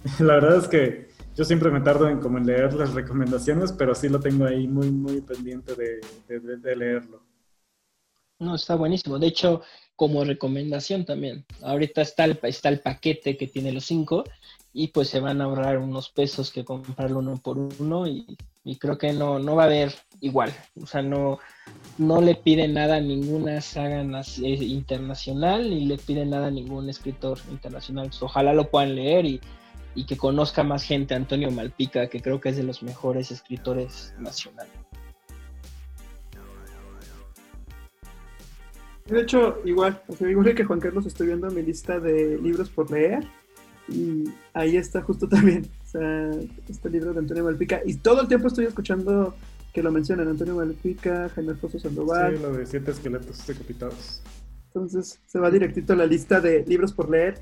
La 0.19 0.35
verdad 0.35 0.57
es 0.57 0.67
que 0.67 1.07
yo 1.35 1.43
siempre 1.43 1.69
me 1.69 1.81
tardo 1.81 2.07
en 2.07 2.19
como 2.19 2.37
en 2.37 2.45
leer 2.45 2.73
las 2.75 2.93
recomendaciones, 2.93 3.73
pero 3.73 3.93
sí 3.93 4.07
lo 4.07 4.19
tengo 4.21 4.45
ahí 4.45 4.67
muy, 4.67 4.89
muy 4.89 5.19
pendiente 5.21 5.75
de, 5.75 5.99
de- 6.29 6.39
de- 6.39 6.57
de 6.57 6.75
leerlo. 6.75 7.21
No, 8.39 8.55
está 8.55 8.75
buenísimo. 8.75 9.17
De 9.19 9.27
hecho, 9.27 9.61
como 9.95 10.23
recomendación 10.23 11.03
también, 11.05 11.45
ahorita 11.61 12.01
está 12.01 12.25
el, 12.25 12.39
está 12.43 12.69
el 12.69 12.79
paquete 12.79 13.35
que 13.37 13.47
tiene 13.47 13.71
los 13.73 13.85
cinco 13.85 14.23
y 14.73 14.89
pues 14.89 15.09
se 15.09 15.19
van 15.21 15.41
a 15.41 15.45
ahorrar 15.45 15.77
unos 15.77 16.09
pesos 16.09 16.51
que 16.51 16.63
comprarlo 16.65 17.19
uno 17.19 17.35
por 17.37 17.57
uno 17.57 18.07
y, 18.07 18.37
y 18.65 18.77
creo 18.77 18.97
que 18.97 19.13
no, 19.13 19.37
no 19.37 19.55
va 19.55 19.63
a 19.63 19.65
haber 19.67 19.93
igual. 20.19 20.51
O 20.81 20.87
sea, 20.87 21.03
no, 21.03 21.39
no 21.99 22.19
le 22.19 22.35
pide 22.35 22.67
nada 22.67 22.97
a 22.97 23.01
ninguna 23.01 23.61
saga 23.61 24.01
eh, 24.01 24.47
internacional 24.63 25.69
ni 25.69 25.85
le 25.85 25.97
pide 25.97 26.25
nada 26.25 26.47
a 26.47 26.51
ningún 26.51 26.89
escritor 26.89 27.37
internacional. 27.51 28.07
Pues, 28.07 28.23
ojalá 28.23 28.53
lo 28.53 28.69
puedan 28.69 28.95
leer 28.95 29.25
y, 29.25 29.39
y 29.93 30.05
que 30.05 30.17
conozca 30.17 30.63
más 30.63 30.83
gente 30.83 31.13
Antonio 31.13 31.51
Malpica, 31.51 32.07
que 32.07 32.21
creo 32.21 32.41
que 32.41 32.49
es 32.49 32.57
de 32.57 32.63
los 32.63 32.81
mejores 32.81 33.29
escritores 33.29 34.15
nacionales. 34.17 34.73
De 39.05 39.21
hecho, 39.21 39.61
igual, 39.63 40.01
o 40.07 40.15
sea, 40.15 40.27
igual 40.27 40.55
que 40.55 40.63
Juan 40.63 40.79
Carlos, 40.79 41.05
estoy 41.05 41.27
viendo 41.27 41.47
mi 41.51 41.61
lista 41.61 41.99
de 41.99 42.39
libros 42.39 42.69
por 42.69 42.89
leer 42.89 43.23
y 43.87 44.23
ahí 44.53 44.77
está 44.77 45.03
justo 45.03 45.29
también, 45.29 45.69
este 46.69 46.89
libro 46.89 47.13
de 47.13 47.19
Antonio 47.19 47.43
Malpica 47.43 47.81
y 47.85 47.95
todo 47.95 48.21
el 48.21 48.27
tiempo 48.27 48.47
estoy 48.47 48.65
escuchando 48.65 49.35
que 49.73 49.83
lo 49.83 49.91
mencionan, 49.91 50.27
Antonio 50.29 50.55
Malpica, 50.55 51.29
Jaime 51.35 51.51
Alfonso 51.51 51.79
Sandoval, 51.79 52.37
Sí, 52.37 52.41
lo 52.41 52.53
de 52.53 52.65
siete 52.65 52.91
esqueletos 52.91 53.45
decapitados. 53.45 54.21
entonces 54.67 55.19
se 55.25 55.39
va 55.39 55.51
directito 55.51 55.93
a 55.93 55.95
la 55.97 56.05
lista 56.05 56.39
de 56.41 56.63
libros 56.65 56.93
por 56.93 57.09
leer. 57.09 57.39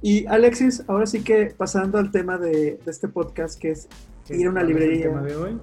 Y 0.00 0.26
Alexis, 0.26 0.82
ahora 0.88 1.06
sí 1.06 1.22
que 1.22 1.54
pasando 1.56 1.98
al 1.98 2.10
tema 2.10 2.36
de, 2.38 2.78
de 2.84 2.90
este 2.90 3.08
podcast, 3.08 3.58
que 3.60 3.70
es 3.70 3.88
¿Qué- 4.26 4.36
Ir 4.36 4.46
a 4.46 4.50
una 4.50 4.60
es 4.62 4.66
el 4.68 4.72
librería. 4.74 5.02
tema 5.08 5.22
de 5.22 5.36
hoy? 5.36 5.58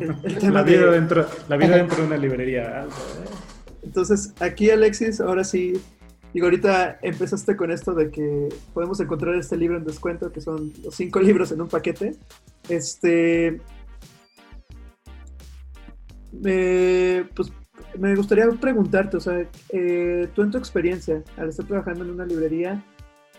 el, 0.00 0.16
el 0.24 0.38
tema 0.40 0.52
La 0.54 0.62
vida, 0.62 0.86
de... 0.86 0.90
dentro, 0.92 1.26
la 1.48 1.56
vida 1.56 1.76
dentro 1.76 1.96
de 1.98 2.02
una 2.04 2.16
librería. 2.16 2.84
¿eh? 2.84 2.88
Entonces, 3.82 4.32
aquí 4.40 4.70
Alexis, 4.70 5.20
ahora 5.20 5.44
sí, 5.44 5.80
digo, 6.38 6.46
ahorita 6.46 7.00
empezaste 7.02 7.56
con 7.56 7.72
esto 7.72 7.94
de 7.94 8.10
que 8.12 8.48
podemos 8.72 9.00
encontrar 9.00 9.34
este 9.34 9.56
libro 9.56 9.76
en 9.76 9.84
descuento, 9.84 10.30
que 10.30 10.40
son 10.40 10.72
los 10.84 10.94
cinco 10.94 11.18
libros 11.20 11.50
en 11.50 11.60
un 11.60 11.68
paquete. 11.68 12.14
Este, 12.68 13.60
me, 16.32 17.28
pues, 17.34 17.52
me 17.98 18.14
gustaría 18.14 18.48
preguntarte, 18.50 19.16
o 19.16 19.20
sea, 19.20 19.44
eh, 19.70 20.28
tú 20.34 20.42
en 20.42 20.50
tu 20.52 20.58
experiencia, 20.58 21.24
al 21.36 21.48
estar 21.48 21.66
trabajando 21.66 22.04
en 22.04 22.10
una 22.10 22.24
librería, 22.24 22.84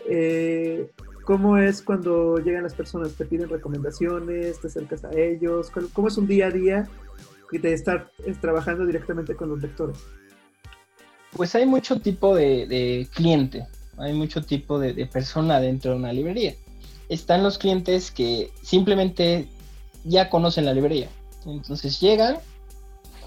eh, 0.06 0.90
¿cómo 1.24 1.56
es 1.56 1.80
cuando 1.80 2.36
llegan 2.36 2.64
las 2.64 2.74
personas? 2.74 3.14
¿Te 3.14 3.24
piden 3.24 3.48
recomendaciones? 3.48 4.60
¿Te 4.60 4.66
acercas 4.66 5.04
a 5.04 5.12
ellos? 5.12 5.70
¿Cómo- 5.70 5.88
¿Cómo 5.94 6.08
es 6.08 6.18
un 6.18 6.26
día 6.26 6.48
a 6.48 6.50
día 6.50 6.86
de 7.50 7.72
estar 7.72 8.10
eh, 8.26 8.34
trabajando 8.38 8.84
directamente 8.84 9.34
con 9.34 9.48
los 9.48 9.62
lectores? 9.62 9.98
Pues 11.36 11.54
hay 11.54 11.66
mucho 11.66 12.00
tipo 12.00 12.34
de, 12.34 13.08
cliente, 13.14 13.66
hay 13.98 14.12
mucho 14.12 14.42
tipo 14.42 14.78
de, 14.78 14.92
de 14.92 15.06
persona 15.06 15.60
dentro 15.60 15.92
de 15.92 15.98
una 15.98 16.12
librería. 16.12 16.54
Están 17.08 17.42
los 17.42 17.58
clientes 17.58 18.10
que 18.10 18.50
simplemente 18.62 19.48
ya 20.04 20.30
conocen 20.30 20.64
la 20.64 20.74
librería. 20.74 21.08
Entonces 21.46 22.00
llegan 22.00 22.38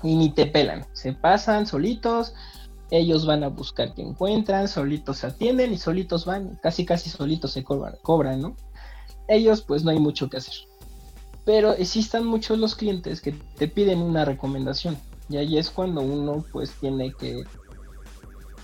y 0.04 0.16
ni 0.16 0.30
te 0.30 0.46
pelan. 0.46 0.86
Se 0.94 1.14
pasan 1.14 1.66
solitos, 1.66 2.34
ellos 2.92 3.26
van 3.26 3.44
a 3.44 3.48
buscar 3.48 3.94
qué 3.94 4.02
encuentran, 4.02 4.68
solitos 4.68 5.20
se 5.20 5.28
atienden 5.28 5.74
y 5.74 5.78
solitos 5.78 6.26
van, 6.26 6.60
casi 6.62 6.86
casi 6.86 7.10
solitos 7.10 7.52
se 7.52 7.64
cobran, 7.64 7.96
cobran 8.02 8.42
¿no? 8.42 8.56
Ellos 9.28 9.62
pues 9.62 9.84
no 9.84 9.92
hay 9.92 10.00
mucho 10.00 10.30
que 10.30 10.38
hacer. 10.38 10.54
Pero 11.46 11.74
existan 11.74 12.26
muchos 12.26 12.60
los 12.60 12.76
clientes 12.76 13.20
que 13.22 13.32
te 13.58 13.68
piden 13.68 14.00
una 14.00 14.26
recomendación. 14.26 14.98
Y 15.30 15.38
ahí 15.38 15.58
es 15.58 15.70
cuando 15.70 16.02
uno 16.02 16.46
pues 16.52 16.72
tiene 16.80 17.14
que 17.14 17.44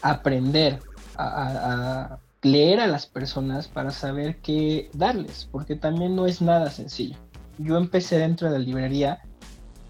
aprender 0.01 0.79
a, 1.17 2.19
leer 2.41 2.79
a 2.79 2.87
las 2.87 3.05
personas 3.05 3.67
para 3.67 3.91
saber 3.91 4.39
qué 4.41 4.89
darles, 4.93 5.49
porque 5.51 5.75
también 5.75 6.15
no 6.15 6.25
es 6.25 6.41
nada 6.41 6.69
sencillo. 6.69 7.17
Yo 7.57 7.77
empecé 7.77 8.17
dentro 8.17 8.49
de 8.49 8.57
la 8.57 8.63
librería 8.63 9.21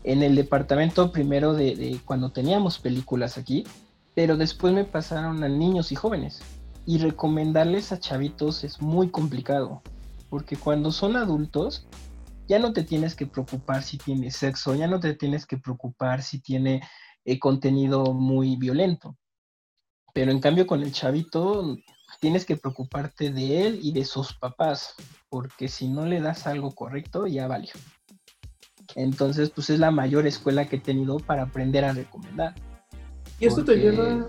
en 0.03 0.23
el 0.23 0.35
departamento 0.35 1.11
primero 1.11 1.53
de, 1.53 1.99
cuando 2.05 2.31
teníamos 2.31 2.79
películas 2.79 3.37
aquí, 3.37 3.65
pero 4.15 4.35
después 4.35 4.73
me 4.73 4.85
pasaron 4.85 5.43
a 5.43 5.49
niños 5.49 5.91
y 5.91 5.95
jóvenes. 5.95 6.39
Y 6.87 6.97
recomendarles 6.97 7.91
a 7.91 7.99
chavitos 7.99 8.63
es 8.63 8.81
muy 8.81 9.09
complicado, 9.09 9.83
porque 10.29 10.55
cuando 10.55 10.91
son 10.91 11.17
adultos 11.17 11.85
ya 12.47 12.57
no 12.57 12.73
te 12.73 12.81
tienes 12.83 13.13
que 13.13 13.27
preocupar 13.27 13.83
si 13.83 13.99
tiene 13.99 14.31
sexo, 14.31 14.73
ya 14.73 14.87
no 14.87 14.99
te 14.99 15.13
tienes 15.13 15.45
que 15.45 15.57
preocupar 15.57 16.23
si 16.23 16.39
tiene 16.39 16.81
eh, 17.23 17.37
contenido 17.37 18.11
muy 18.15 18.55
violento. 18.55 19.15
Pero 20.13 20.31
en 20.31 20.39
cambio 20.39 20.67
con 20.67 20.81
el 20.81 20.91
chavito 20.91 21.77
tienes 22.19 22.45
que 22.45 22.57
preocuparte 22.57 23.31
de 23.31 23.67
él 23.67 23.79
y 23.81 23.91
de 23.91 24.05
sus 24.05 24.33
papás, 24.33 24.95
porque 25.29 25.67
si 25.67 25.87
no 25.87 26.05
le 26.05 26.21
das 26.21 26.47
algo 26.47 26.71
correcto, 26.71 27.27
ya 27.27 27.47
valió. 27.47 27.71
Entonces, 28.95 29.49
pues 29.51 29.69
es 29.69 29.79
la 29.79 29.91
mayor 29.91 30.25
escuela 30.25 30.67
que 30.67 30.77
he 30.77 30.79
tenido 30.79 31.17
para 31.19 31.43
aprender 31.43 31.85
a 31.85 31.93
recomendar. 31.93 32.55
Y 33.39 33.45
esto 33.45 33.63
te 33.63 33.75
lleva... 33.75 34.27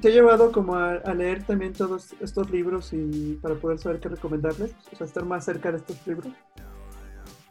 ¿Te 0.00 0.08
ha 0.08 0.10
llevado 0.10 0.50
como 0.50 0.74
a, 0.74 0.98
leer 1.14 1.44
también 1.44 1.72
todos 1.72 2.14
estos 2.20 2.50
libros 2.50 2.92
y 2.92 3.38
para 3.40 3.54
poder 3.54 3.78
saber 3.78 4.00
qué 4.00 4.08
recomendarles? 4.08 4.74
O 4.92 4.96
sea, 4.96 5.06
estar 5.06 5.24
más 5.24 5.44
cerca 5.44 5.70
de 5.70 5.78
estos 5.78 6.04
libros. 6.04 6.32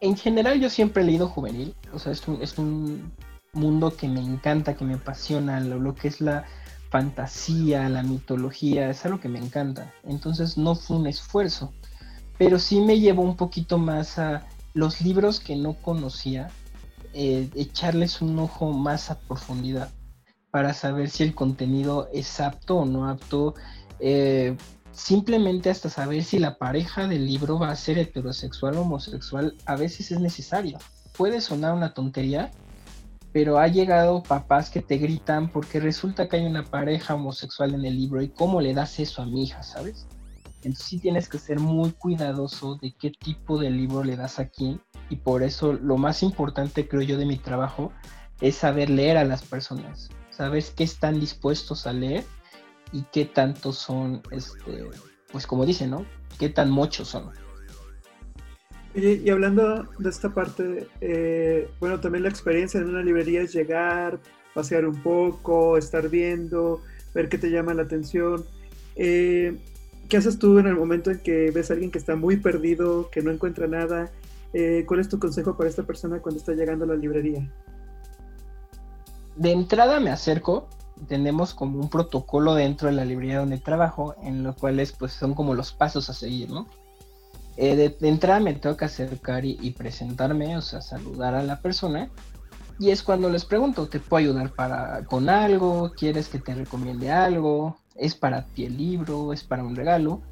En 0.00 0.14
general 0.14 0.60
yo 0.60 0.68
siempre 0.68 1.02
he 1.02 1.06
leído 1.06 1.26
juvenil, 1.26 1.74
o 1.92 1.98
sea, 1.98 2.12
es 2.12 2.28
un, 2.28 2.42
es 2.42 2.58
un 2.58 3.12
mundo 3.54 3.96
que 3.96 4.08
me 4.08 4.20
encanta, 4.20 4.74
que 4.74 4.84
me 4.84 4.94
apasiona, 4.94 5.58
lo 5.60 5.94
que 5.94 6.08
es 6.08 6.20
la, 6.20 6.44
fantasía, 6.94 7.88
la 7.88 8.04
mitología, 8.04 8.88
es 8.88 9.04
algo 9.04 9.18
que 9.18 9.28
me 9.28 9.40
encanta. 9.40 9.92
Entonces 10.04 10.56
no 10.56 10.76
fue 10.76 10.98
un 10.98 11.08
esfuerzo, 11.08 11.72
pero 12.38 12.60
sí 12.60 12.80
me 12.80 13.00
llevó 13.00 13.22
un 13.22 13.36
poquito 13.36 13.78
más 13.78 14.16
a 14.20 14.46
los 14.74 15.00
libros 15.00 15.40
que 15.40 15.56
no 15.56 15.74
conocía, 15.74 16.52
eh, 17.12 17.50
echarles 17.56 18.22
un 18.22 18.38
ojo 18.38 18.72
más 18.72 19.10
a 19.10 19.18
profundidad 19.18 19.90
para 20.52 20.72
saber 20.72 21.10
si 21.10 21.24
el 21.24 21.34
contenido 21.34 22.08
es 22.12 22.38
apto 22.38 22.76
o 22.76 22.84
no 22.84 23.08
apto. 23.08 23.56
Eh, 23.98 24.56
simplemente 24.92 25.70
hasta 25.70 25.90
saber 25.90 26.22
si 26.22 26.38
la 26.38 26.58
pareja 26.58 27.08
del 27.08 27.26
libro 27.26 27.58
va 27.58 27.72
a 27.72 27.76
ser 27.76 27.98
heterosexual 27.98 28.76
o 28.76 28.82
homosexual, 28.82 29.56
a 29.66 29.74
veces 29.74 30.12
es 30.12 30.20
necesario. 30.20 30.78
Puede 31.16 31.40
sonar 31.40 31.74
una 31.74 31.92
tontería, 31.92 32.52
pero 33.34 33.58
ha 33.58 33.66
llegado 33.66 34.22
papás 34.22 34.70
que 34.70 34.80
te 34.80 34.96
gritan 34.96 35.50
porque 35.50 35.80
resulta 35.80 36.28
que 36.28 36.36
hay 36.36 36.46
una 36.46 36.62
pareja 36.62 37.16
homosexual 37.16 37.74
en 37.74 37.84
el 37.84 37.96
libro 37.96 38.22
y 38.22 38.28
cómo 38.28 38.60
le 38.60 38.74
das 38.74 39.00
eso 39.00 39.22
a 39.22 39.26
mi 39.26 39.42
hija, 39.42 39.64
¿sabes? 39.64 40.06
Entonces 40.62 40.86
sí 40.86 41.00
tienes 41.00 41.28
que 41.28 41.40
ser 41.40 41.58
muy 41.58 41.90
cuidadoso 41.90 42.76
de 42.76 42.94
qué 42.94 43.10
tipo 43.10 43.58
de 43.58 43.70
libro 43.70 44.04
le 44.04 44.14
das 44.14 44.38
a 44.38 44.48
quién 44.48 44.80
y 45.10 45.16
por 45.16 45.42
eso 45.42 45.72
lo 45.72 45.96
más 45.96 46.22
importante 46.22 46.86
creo 46.86 47.02
yo 47.02 47.18
de 47.18 47.26
mi 47.26 47.36
trabajo 47.36 47.90
es 48.40 48.54
saber 48.54 48.88
leer 48.88 49.16
a 49.16 49.24
las 49.24 49.42
personas, 49.42 50.10
saber 50.30 50.62
qué 50.76 50.84
están 50.84 51.18
dispuestos 51.18 51.88
a 51.88 51.92
leer 51.92 52.24
y 52.92 53.02
qué 53.10 53.24
tanto 53.24 53.72
son, 53.72 54.22
este, 54.30 54.90
pues 55.32 55.44
como 55.48 55.66
dicen, 55.66 55.90
¿no? 55.90 56.06
Qué 56.38 56.50
tan 56.50 56.70
muchos 56.70 57.08
son. 57.08 57.32
Y, 58.94 59.28
hablando 59.28 59.88
de 59.98 60.08
esta 60.08 60.32
parte, 60.32 60.88
eh, 61.00 61.68
bueno, 61.80 61.98
también 61.98 62.22
la 62.22 62.28
experiencia 62.28 62.80
en 62.80 62.90
una 62.90 63.02
librería 63.02 63.42
es 63.42 63.52
llegar, 63.52 64.20
pasear 64.54 64.86
un 64.86 65.02
poco, 65.02 65.76
estar 65.76 66.08
viendo, 66.08 66.80
ver 67.12 67.28
qué 67.28 67.36
te 67.36 67.50
llama 67.50 67.74
la 67.74 67.82
atención. 67.82 68.44
Eh, 68.94 69.58
¿Qué 70.08 70.16
haces 70.16 70.38
tú 70.38 70.58
en 70.58 70.68
el 70.68 70.76
momento 70.76 71.10
en 71.10 71.18
que 71.18 71.50
ves 71.50 71.70
a 71.70 71.72
alguien 71.74 71.90
que 71.90 71.98
está 71.98 72.14
muy 72.14 72.36
perdido, 72.36 73.10
que 73.10 73.20
no 73.20 73.32
encuentra 73.32 73.66
nada? 73.66 74.12
Eh, 74.52 74.84
¿Cuál 74.86 75.00
es 75.00 75.08
tu 75.08 75.18
consejo 75.18 75.56
para 75.56 75.68
esta 75.68 75.82
persona 75.82 76.20
cuando 76.20 76.38
está 76.38 76.52
llegando 76.52 76.84
a 76.84 76.88
la 76.88 76.94
librería? 76.94 77.50
De 79.34 79.50
entrada 79.50 79.98
me 79.98 80.10
acerco, 80.10 80.68
tenemos 81.08 81.52
como 81.52 81.80
un 81.80 81.90
protocolo 81.90 82.54
dentro 82.54 82.86
de 82.86 82.94
la 82.94 83.04
librería 83.04 83.40
donde 83.40 83.58
trabajo, 83.58 84.14
en 84.22 84.44
los 84.44 84.54
cuales 84.54 84.92
pues 84.92 85.12
son 85.12 85.34
como 85.34 85.54
los 85.54 85.72
pasos 85.72 86.08
a 86.10 86.12
seguir, 86.12 86.50
¿no? 86.50 86.68
Eh, 87.56 87.76
de, 87.76 88.08
entrada 88.08 88.40
me 88.40 88.58
que 88.58 88.84
acercar 88.84 89.44
y, 89.44 89.70
presentarme, 89.70 90.56
o 90.56 90.62
sea, 90.62 90.80
saludar 90.80 91.34
a 91.34 91.42
la 91.42 91.60
persona. 91.60 92.10
Y 92.78 92.90
es 92.90 93.02
cuando 93.02 93.30
les 93.30 93.44
pregunto, 93.44 93.86
¿te 93.88 94.00
puedo 94.00 94.20
ayudar 94.20 94.52
para, 94.52 95.04
con 95.04 95.28
algo? 95.28 95.92
¿Quieres 95.96 96.28
que 96.28 96.40
te 96.40 96.54
recomiende 96.54 97.12
algo? 97.12 97.78
¿Es 97.94 98.16
para 98.16 98.46
ti 98.46 98.64
el 98.64 98.76
libro? 98.76 99.32
¿Es 99.32 99.44
para 99.44 99.62
un 99.62 99.76
regalo? 99.76 100.22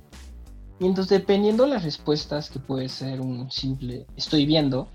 Y 0.81 0.87
entonces 0.87 1.21
dependiendo 1.21 1.67
las 1.67 1.85
respuestas, 1.85 2.51
que 2.51 2.59
puede 2.59 2.89
ser 2.89 3.21
un 3.21 3.49
simple 3.53 4.07
estoy 4.17 4.47
viendo, 4.47 4.89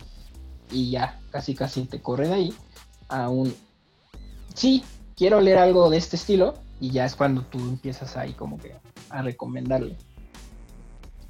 y 0.69 0.91
ya, 0.91 1.21
casi 1.31 1.55
casi 1.55 1.85
te 1.85 2.01
corre 2.01 2.27
de 2.27 2.33
ahí, 2.33 2.53
a 3.07 3.29
un 3.29 3.55
sí, 4.53 4.83
quiero 5.15 5.39
leer 5.39 5.59
algo 5.59 5.89
de 5.89 5.97
este 5.97 6.17
estilo, 6.17 6.55
y 6.81 6.91
ya 6.91 7.05
es 7.05 7.15
cuando 7.15 7.43
tú 7.43 7.59
empiezas 7.59 8.17
ahí 8.17 8.33
como 8.33 8.57
que 8.57 8.75
a 9.09 9.21
recomendarle. 9.21 9.95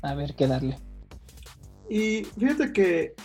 A 0.01 0.15
ver 0.15 0.36
qué 0.36 0.47
darle. 0.47 0.77
Y 1.89 2.23
fíjate 2.38 2.73
que, 2.73 3.15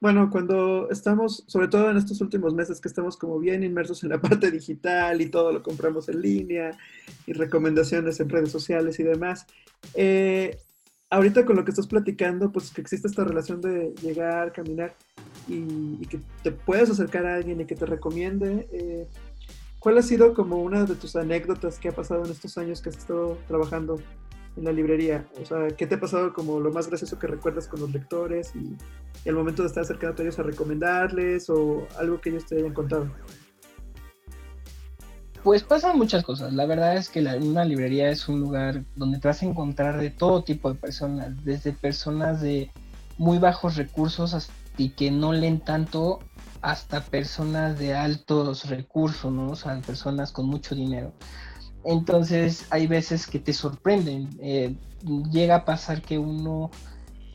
bueno, 0.00 0.30
cuando 0.30 0.90
estamos, 0.90 1.44
sobre 1.46 1.68
todo 1.68 1.90
en 1.90 1.96
estos 1.96 2.20
últimos 2.20 2.54
meses 2.54 2.80
que 2.80 2.88
estamos 2.88 3.16
como 3.16 3.38
bien 3.38 3.62
inmersos 3.62 4.02
en 4.02 4.10
la 4.10 4.20
parte 4.20 4.50
digital 4.50 5.20
y 5.20 5.28
todo 5.28 5.52
lo 5.52 5.62
compramos 5.62 6.08
en 6.08 6.20
línea 6.20 6.78
y 7.26 7.32
recomendaciones 7.32 8.20
en 8.20 8.28
redes 8.28 8.50
sociales 8.50 8.98
y 9.00 9.02
demás, 9.02 9.46
eh, 9.94 10.56
ahorita 11.10 11.44
con 11.44 11.56
lo 11.56 11.64
que 11.64 11.70
estás 11.70 11.86
platicando, 11.86 12.50
pues 12.52 12.70
que 12.70 12.80
existe 12.80 13.06
esta 13.06 13.24
relación 13.24 13.60
de 13.60 13.92
llegar, 14.02 14.52
caminar 14.52 14.94
y, 15.48 16.06
que 16.06 16.20
te 16.42 16.52
puedes 16.52 16.90
acercar 16.90 17.26
a 17.26 17.36
alguien 17.36 17.60
y 17.60 17.66
que 17.66 17.74
te 17.74 17.86
recomiende. 17.86 18.68
Eh, 18.72 19.06
¿Cuál 19.78 19.98
ha 19.98 20.02
sido 20.02 20.32
como 20.32 20.62
una 20.62 20.84
de 20.84 20.94
tus 20.94 21.16
anécdotas 21.16 21.78
que 21.78 21.88
ha 21.88 21.92
pasado 21.92 22.24
en 22.24 22.30
estos 22.30 22.56
años 22.56 22.80
que 22.80 22.90
has 22.90 22.96
estado 22.96 23.36
trabajando 23.48 24.00
en 24.56 24.64
la 24.64 24.72
librería? 24.72 25.26
O 25.40 25.44
sea, 25.44 25.68
¿qué 25.68 25.86
te 25.86 25.96
ha 25.96 26.00
pasado 26.00 26.32
como 26.32 26.60
lo 26.60 26.72
más 26.72 26.88
gracioso 26.88 27.18
que 27.18 27.26
recuerdas 27.26 27.68
con 27.68 27.80
los 27.80 27.92
lectores 27.92 28.52
y, 28.54 28.76
el 29.24 29.36
momento 29.36 29.62
de 29.62 29.68
estar 29.68 29.84
cercano 29.84 30.14
a 30.18 30.22
ellos 30.22 30.38
a 30.40 30.42
recomendarles 30.42 31.48
o 31.48 31.86
algo 31.96 32.20
que 32.20 32.30
ellos 32.30 32.44
te 32.46 32.56
hayan 32.56 32.74
contado? 32.74 33.08
Pues 35.44 35.62
pasan 35.62 35.96
muchas 35.96 36.24
cosas. 36.24 36.52
La 36.52 36.66
verdad 36.66 36.96
es 36.96 37.08
que 37.08 37.20
una 37.20 37.64
librería 37.64 38.10
es 38.10 38.28
un 38.28 38.40
lugar 38.40 38.84
donde 38.96 39.18
te 39.18 39.28
vas 39.28 39.42
a 39.42 39.46
encontrar 39.46 40.00
de 40.00 40.10
todo 40.10 40.42
tipo 40.42 40.72
de 40.72 40.78
personas, 40.78 41.44
desde 41.44 41.72
personas 41.72 42.40
de 42.40 42.70
muy 43.18 43.38
bajos 43.38 43.76
recursos 43.76 44.50
y 44.76 44.90
que 44.90 45.10
no 45.10 45.32
leen 45.32 45.60
tanto 45.60 46.20
hasta 46.62 47.04
personas 47.04 47.78
de 47.78 47.94
altos 47.94 48.68
recursos, 48.68 49.32
¿no? 49.32 49.50
O 49.50 49.56
sea, 49.56 49.80
personas 49.80 50.30
con 50.32 50.46
mucho 50.46 50.74
dinero. 50.74 51.12
Entonces 51.84 52.66
hay 52.70 52.86
veces 52.86 53.26
que 53.26 53.38
te 53.38 53.52
sorprenden. 53.52 54.30
Eh, 54.40 54.76
llega 55.30 55.56
a 55.56 55.64
pasar 55.64 56.02
que 56.02 56.18
uno 56.18 56.70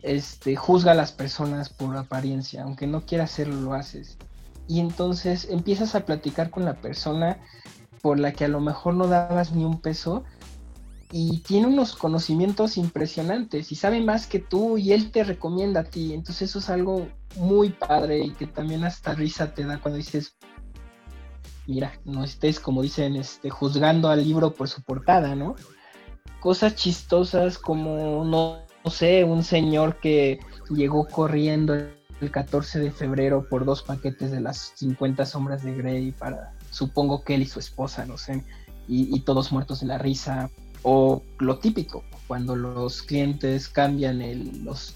este, 0.01 0.55
juzga 0.55 0.91
a 0.91 0.95
las 0.95 1.11
personas 1.11 1.69
por 1.69 1.95
apariencia, 1.97 2.63
aunque 2.63 2.87
no 2.87 3.01
quiera 3.01 3.25
hacerlo, 3.25 3.59
lo 3.61 3.73
haces. 3.73 4.17
Y 4.67 4.79
entonces 4.79 5.47
empiezas 5.49 5.95
a 5.95 6.05
platicar 6.05 6.49
con 6.49 6.65
la 6.65 6.75
persona 6.75 7.39
por 8.01 8.19
la 8.19 8.31
que 8.33 8.45
a 8.45 8.49
lo 8.49 8.59
mejor 8.59 8.93
no 8.93 9.07
dabas 9.07 9.53
ni 9.53 9.65
un 9.65 9.81
peso 9.81 10.23
y 11.11 11.39
tiene 11.39 11.67
unos 11.67 11.95
conocimientos 11.95 12.77
impresionantes 12.77 13.71
y 13.71 13.75
sabe 13.75 14.01
más 14.01 14.27
que 14.27 14.39
tú 14.39 14.77
y 14.77 14.91
él 14.91 15.11
te 15.11 15.23
recomienda 15.23 15.81
a 15.81 15.85
ti. 15.85 16.13
Entonces 16.13 16.49
eso 16.49 16.59
es 16.59 16.69
algo 16.69 17.07
muy 17.37 17.69
padre 17.69 18.19
y 18.19 18.31
que 18.31 18.47
también 18.47 18.83
hasta 18.83 19.13
risa 19.13 19.53
te 19.53 19.63
da 19.63 19.79
cuando 19.79 19.97
dices, 19.97 20.35
mira, 21.67 21.99
no 22.05 22.23
estés, 22.23 22.59
como 22.59 22.81
dicen, 22.81 23.15
este, 23.15 23.49
juzgando 23.49 24.09
al 24.09 24.23
libro 24.23 24.53
por 24.53 24.69
su 24.69 24.81
portada, 24.81 25.35
¿no? 25.35 25.55
Cosas 26.39 26.75
chistosas 26.75 27.57
como, 27.57 28.23
no, 28.25 28.59
sé, 28.89 29.25
un 29.25 29.43
señor 29.43 29.99
que 29.99 30.39
llegó 30.69 31.07
corriendo 31.07 31.73
el 31.73 32.31
14 32.31 32.79
de 32.79 32.91
febrero 32.91 33.47
por 33.49 33.65
dos 33.65 33.83
paquetes 33.83 34.31
de 34.31 34.39
las 34.39 34.71
50 34.75 35.25
sombras 35.25 35.63
de 35.63 35.75
Grey 35.75 36.11
para, 36.13 36.53
supongo 36.71 37.23
que 37.23 37.35
él 37.35 37.41
y 37.41 37.45
su 37.45 37.59
esposa, 37.59 38.05
no 38.05 38.17
sé, 38.17 38.43
y, 38.87 39.19
todos 39.21 39.51
muertos 39.51 39.81
de 39.81 39.87
la 39.87 39.97
risa. 39.97 40.49
O 40.83 41.21
lo 41.39 41.59
típico, 41.59 42.03
cuando 42.27 42.55
los 42.55 43.01
clientes 43.01 43.67
cambian 43.67 44.21
los 44.63 44.95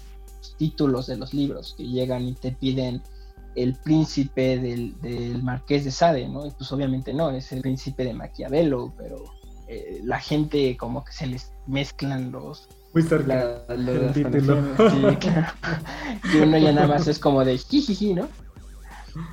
títulos 0.56 1.06
de 1.06 1.18
los 1.18 1.34
libros, 1.34 1.74
que 1.76 1.86
llegan 1.86 2.22
y 2.22 2.32
te 2.32 2.52
piden 2.52 3.02
el 3.54 3.74
príncipe 3.74 4.58
del, 4.58 5.42
marqués 5.42 5.84
de 5.84 5.90
Sade, 5.90 6.28
¿no? 6.28 6.42
pues 6.56 6.72
obviamente 6.72 7.12
no, 7.12 7.30
es 7.30 7.52
el 7.52 7.62
príncipe 7.62 8.04
de 8.04 8.14
Maquiavelo, 8.14 8.94
pero 8.96 9.24
eh, 9.68 10.00
la 10.04 10.18
gente 10.18 10.76
como 10.76 11.04
que 11.04 11.12
se 11.12 11.26
les 11.26 11.52
mezclan 11.66 12.32
los... 12.32 12.68
Muy 12.94 13.02
cerca. 13.02 13.64
sí, 14.12 14.24
Y 16.34 16.36
uno 16.38 16.58
ya 16.58 16.72
nada 16.72 16.88
más 16.88 17.08
es 17.08 17.18
como 17.18 17.44
de 17.44 17.56
jijiji, 17.56 18.14
¿no? 18.14 18.28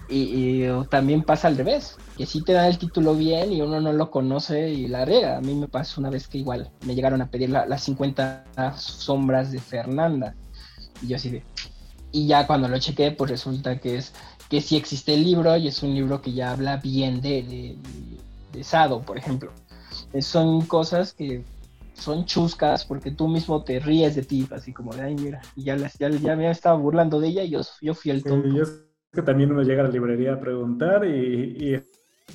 Y, 0.10 0.65
también 0.89 1.23
pasa 1.23 1.47
al 1.47 1.58
revés, 1.58 1.97
que 2.17 2.25
si 2.25 2.43
te 2.43 2.53
dan 2.53 2.65
el 2.65 2.77
título 2.77 3.15
bien 3.15 3.53
y 3.53 3.62
uno 3.62 3.79
no 3.79 3.93
lo 3.93 4.12
conoce 4.12 4.69
y 4.69 4.88
la 4.88 5.05
riega. 5.05 5.38
A 5.38 5.41
mí 5.41 5.55
me 5.55 5.67
pasó 5.67 6.01
una 6.01 6.10
vez 6.10 6.27
que 6.27 6.38
igual 6.38 6.71
me 6.86 6.95
llegaron 6.95 7.21
a 7.21 7.29
pedir 7.29 7.49
las 7.49 7.84
50 7.84 8.75
sombras 8.77 9.51
de 9.51 9.60
Fernanda. 9.60 10.36
Y 11.01 11.08
yo 11.08 11.15
así 11.15 11.29
de, 11.29 11.43
y 12.12 12.28
ya 12.28 12.48
cuando 12.48 12.67
lo 12.67 12.80
chequé, 12.80 13.12
pues 13.12 13.32
resulta 13.32 13.80
que 13.80 13.98
es 13.98 14.13
que 14.50 14.62
sí 14.62 14.76
existe 14.76 15.13
el 15.13 15.24
libro 15.24 15.56
y 15.58 15.67
es 15.67 15.84
un 15.84 15.93
libro 15.93 16.22
que 16.22 16.34
ya 16.34 16.52
habla 16.52 16.78
bien 16.78 17.22
de, 17.22 17.78
de, 18.52 18.63
Sado, 18.63 19.02
por 19.02 19.17
ejemplo. 19.17 19.52
son 20.22 20.62
cosas 20.65 21.13
que 21.13 21.43
son 21.93 22.26
chuscas 22.26 22.84
porque 22.86 23.12
tú 23.12 23.28
mismo 23.28 23.63
te 23.63 23.80
ríes 23.80 24.15
de 24.15 24.24
ti, 24.24 24.48
así 24.52 24.74
como 24.74 24.93
de, 24.93 25.04
ay, 25.04 25.15
mira, 25.15 25.41
y 25.56 25.63
ya, 25.63 25.78
ya, 25.78 26.10
ya 26.10 26.36
me 26.36 26.50
estaba 26.50 26.76
burlando 26.76 27.19
de 27.19 27.28
ella 27.28 27.43
y 27.43 27.52
yo, 27.52 27.62
yo 27.82 27.93
fui 27.93 28.12
el 28.12 28.24
tonto. 28.24 28.48
y 28.48 28.60
es 28.60 28.84
que 29.13 29.22
también 29.22 29.52
uno 29.52 29.62
llega 29.62 29.82
a 29.82 29.86
la 29.86 29.91
librería 29.91 30.34
a 30.34 30.39
preguntar 30.39 31.06
y, 31.06 31.58
y 31.58 31.84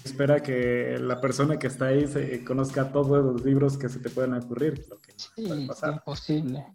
espera 0.04 0.40
que 0.40 0.98
la 1.00 1.20
persona 1.20 1.58
que 1.58 1.66
está 1.66 1.86
ahí 1.86 2.06
se 2.06 2.44
conozca 2.44 2.90
todos 2.90 3.24
los 3.24 3.44
libros 3.44 3.76
que 3.76 3.88
se 3.88 3.98
te 3.98 4.10
puedan 4.10 4.34
ocurrir. 4.34 4.84
sí, 5.16 5.44
es 5.44 5.82
imposible. 5.82 6.66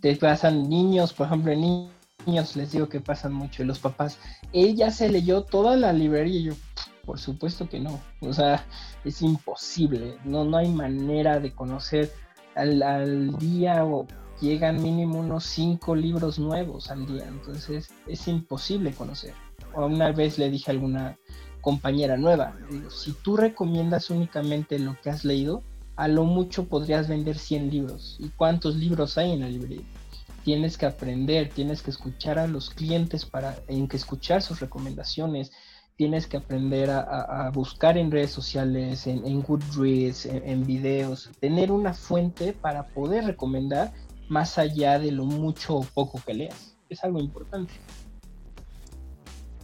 Te 0.00 0.16
pasan 0.16 0.68
niños, 0.68 1.12
por 1.12 1.26
ejemplo, 1.26 1.54
niños, 1.54 1.92
les 2.26 2.72
digo 2.72 2.88
que 2.88 3.00
pasan 3.00 3.32
mucho, 3.32 3.62
y 3.62 3.66
los 3.66 3.78
papás, 3.78 4.18
ella 4.52 4.90
se 4.90 5.08
leyó 5.08 5.42
toda 5.42 5.76
la 5.76 5.92
librería 5.92 6.40
y 6.40 6.44
yo, 6.44 6.54
por 7.04 7.18
supuesto 7.18 7.68
que 7.68 7.80
no. 7.80 8.00
O 8.20 8.32
sea, 8.32 8.64
es 9.04 9.22
imposible. 9.22 10.16
No, 10.24 10.44
no 10.44 10.56
hay 10.56 10.68
manera 10.68 11.40
de 11.40 11.52
conocer 11.52 12.12
al, 12.54 12.82
al 12.82 13.38
día 13.38 13.84
o 13.84 14.06
llegan 14.40 14.82
mínimo 14.82 15.20
unos 15.20 15.44
cinco 15.44 15.94
libros 15.94 16.38
nuevos 16.38 16.90
al 16.90 17.06
día. 17.06 17.26
Entonces 17.26 17.90
es 18.06 18.28
imposible 18.28 18.92
conocer. 18.92 19.34
Una 19.74 20.12
vez 20.12 20.38
le 20.38 20.50
dije 20.50 20.70
a 20.70 20.74
alguna 20.74 21.16
compañera 21.60 22.16
nueva, 22.16 22.54
si 22.90 23.12
tú 23.12 23.36
recomiendas 23.36 24.10
únicamente 24.10 24.78
lo 24.78 24.96
que 25.00 25.10
has 25.10 25.24
leído, 25.24 25.62
a 25.96 26.08
lo 26.08 26.24
mucho 26.24 26.64
podrías 26.64 27.08
vender 27.08 27.38
100 27.38 27.70
libros. 27.70 28.16
¿Y 28.18 28.28
cuántos 28.30 28.76
libros 28.76 29.16
hay 29.16 29.32
en 29.32 29.40
la 29.40 29.48
librería? 29.48 29.86
Tienes 30.44 30.76
que 30.76 30.86
aprender, 30.86 31.50
tienes 31.50 31.82
que 31.82 31.90
escuchar 31.90 32.38
a 32.38 32.46
los 32.46 32.70
clientes 32.70 33.24
para 33.24 33.56
en 33.68 33.86
que 33.86 33.96
escuchar 33.96 34.42
sus 34.42 34.60
recomendaciones, 34.60 35.52
tienes 35.96 36.26
que 36.26 36.36
aprender 36.36 36.90
a, 36.90 37.50
buscar 37.54 37.96
en 37.96 38.10
redes 38.10 38.30
sociales, 38.30 39.06
en, 39.06 39.42
Goodreads, 39.42 40.26
en, 40.26 40.66
videos, 40.66 41.30
tener 41.38 41.70
una 41.70 41.94
fuente 41.94 42.52
para 42.52 42.88
poder 42.88 43.24
recomendar 43.24 43.92
más 44.28 44.58
allá 44.58 44.98
de 44.98 45.12
lo 45.12 45.24
mucho 45.26 45.76
o 45.76 45.84
poco 45.84 46.20
que 46.26 46.34
leas. 46.34 46.76
Es 46.88 47.04
algo 47.04 47.20
importante. 47.20 47.72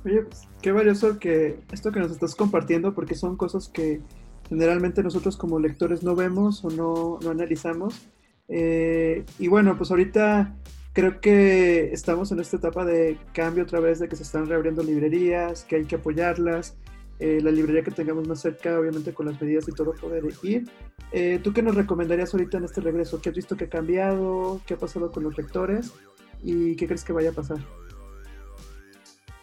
Oye, 0.05 0.23
pues, 0.23 0.43
qué 0.63 0.71
valioso 0.71 1.19
que 1.19 1.61
esto 1.73 1.91
que 1.91 2.01
nos 2.01 2.13
estás 2.13 2.35
compartiendo, 2.35 2.95
porque 2.95 3.15
son 3.15 3.37
cosas 3.37 3.69
que 3.69 4.01
generalmente 4.49 5.03
nosotros 5.03 5.37
como 5.37 5.59
lectores 5.59 6.03
no 6.03 6.15
vemos 6.15 6.65
o 6.65 6.71
no, 6.71 7.19
no 7.23 7.31
analizamos. 7.31 8.09
Eh, 8.49 9.25
y 9.39 9.49
bueno, 9.49 9.77
pues 9.77 9.91
ahorita 9.91 10.55
creo 10.93 11.21
que 11.21 11.93
estamos 11.93 12.33
en 12.33 12.41
esta 12.41 12.57
etapa 12.57 12.85
de 12.85 13.19
cambio 13.33 13.65
otra 13.65 13.81
vez, 13.81 13.99
de 13.99 14.09
que 14.09 14.17
se 14.17 14.23
están 14.23 14.49
reabriendo 14.49 14.83
librerías, 14.83 15.65
que 15.65 15.77
hay 15.77 15.85
que 15.85 15.97
apoyarlas. 15.97 16.77
Eh, 17.21 17.41
la 17.43 17.51
librería 17.51 17.83
que 17.83 17.91
tengamos 17.91 18.29
más 18.29 18.41
cerca, 18.41 18.79
obviamente 18.79 19.13
con 19.13 19.27
las 19.27 19.41
medidas 19.41 19.69
y 19.69 19.73
todo, 19.73 19.93
poder 19.95 20.25
ir. 20.43 20.71
Eh, 21.11 21.41
¿Tú 21.43 21.53
qué 21.53 21.63
nos 21.63 21.75
recomendarías 21.75 22.33
ahorita 22.33 22.59
en 22.59 22.65
este 22.65 22.81
regreso? 22.81 23.21
¿Qué 23.21 23.31
has 23.31 23.35
visto 23.35 23.57
que 23.57 23.65
ha 23.65 23.69
cambiado? 23.69 24.61
¿Qué 24.67 24.75
ha 24.75 24.79
pasado 24.79 25.11
con 25.11 25.25
los 25.25 25.37
lectores? 25.37 25.93
¿Y 26.43 26.77
qué 26.77 26.87
crees 26.87 27.03
que 27.03 27.13
vaya 27.13 27.31
a 27.31 27.33
pasar? 27.33 27.59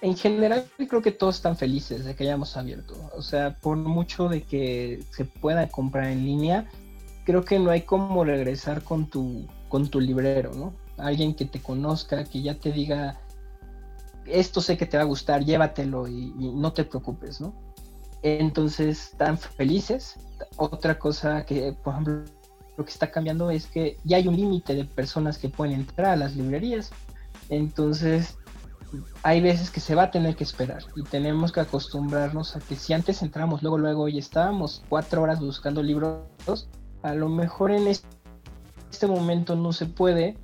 En 0.01 0.15
general 0.15 0.65
creo 0.87 1.01
que 1.01 1.11
todos 1.11 1.37
están 1.37 1.57
felices 1.57 2.05
de 2.05 2.15
que 2.15 2.23
hayamos 2.23 2.55
abierto. 2.55 2.95
O 3.13 3.21
sea, 3.21 3.57
por 3.59 3.75
mucho 3.75 4.29
de 4.29 4.43
que 4.43 5.03
se 5.09 5.25
pueda 5.25 5.67
comprar 5.67 6.05
en 6.05 6.23
línea, 6.23 6.69
creo 7.25 7.43
que 7.43 7.59
no 7.59 7.71
hay 7.71 7.81
como 7.81 8.23
regresar 8.23 8.83
con 8.83 9.07
tu, 9.09 9.45
con 9.67 9.89
tu 9.89 9.99
librero, 9.99 10.53
¿no? 10.53 10.73
alguien 10.97 11.33
que 11.33 11.45
te 11.45 11.59
conozca, 11.61 12.23
que 12.23 12.41
ya 12.41 12.55
te 12.55 12.71
diga, 12.71 13.19
esto 14.25 14.61
sé 14.61 14.77
que 14.77 14.85
te 14.85 14.97
va 14.97 15.03
a 15.03 15.07
gustar, 15.07 15.43
llévatelo 15.43 16.07
y, 16.07 16.33
no 16.37 16.73
te 16.73 16.83
preocupes, 16.83 17.41
¿no? 17.41 17.53
Entonces, 18.21 19.11
están 19.11 19.37
felices. 19.37 20.15
Otra 20.57 20.97
cosa 20.97 21.45
que, 21.45 21.73
por 21.83 21.93
ejemplo, 21.93 22.23
lo 22.77 22.83
que 22.83 22.91
está 22.91 23.11
cambiando 23.11 23.51
es 23.51 23.67
que 23.67 23.97
ya 24.03 24.17
hay 24.17 24.27
un 24.27 24.35
límite 24.35 24.73
de 24.73 24.85
personas 24.85 25.37
que 25.37 25.49
pueden 25.49 25.75
entrar 25.75 26.07
a 26.07 26.15
las 26.15 26.35
librerías. 26.35 26.91
Entonces, 27.49 28.37
hay 29.21 29.41
veces 29.41 29.69
que 29.69 29.79
se 29.79 29.93
va 29.93 30.03
a 30.03 30.11
tener 30.11 30.35
que 30.35 30.43
esperar 30.43 30.83
y 30.95 31.03
tenemos 31.03 31.51
que 31.51 31.59
acostumbrarnos 31.59 32.55
a 32.55 32.59
que 32.59 32.75
si 32.75 32.93
antes 32.93 33.21
entramos 33.21 33.61
luego, 33.61 33.77
luego 33.77 34.07
y 34.07 34.17
estábamos 34.17 34.83
cuatro 34.89 35.21
horas 35.21 35.39
buscando 35.39 35.83
libros, 35.83 36.67
a 37.05 37.13
lo 37.13 37.29
mejor 37.29 37.71
en 37.71 37.87
este 37.87 39.07
momento 39.07 39.55
no 39.55 39.73
se 39.73 39.85
puede 39.85 40.37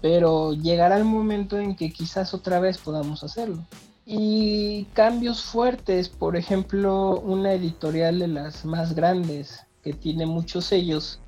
pero 0.00 0.54
llegará 0.54 0.96
el 0.96 1.04
momento 1.04 1.58
en 1.58 1.76
que 1.76 1.92
quizás 1.92 2.32
otra 2.34 2.60
vez 2.60 2.78
podamos 2.78 3.22
hacerlo. 3.22 3.58
Y 4.06 4.84
cambios 4.94 5.42
fuertes, 5.42 6.08
por 6.08 6.36
ejemplo, 6.36 7.20
una 7.20 7.52
editorial 7.52 8.18
de 8.18 8.28
las 8.28 8.64
más 8.64 8.94
grandes 8.94 9.66
que 9.82 9.92
tiene 9.92 10.26
muchos 10.26 10.66
sellos, 10.66 11.20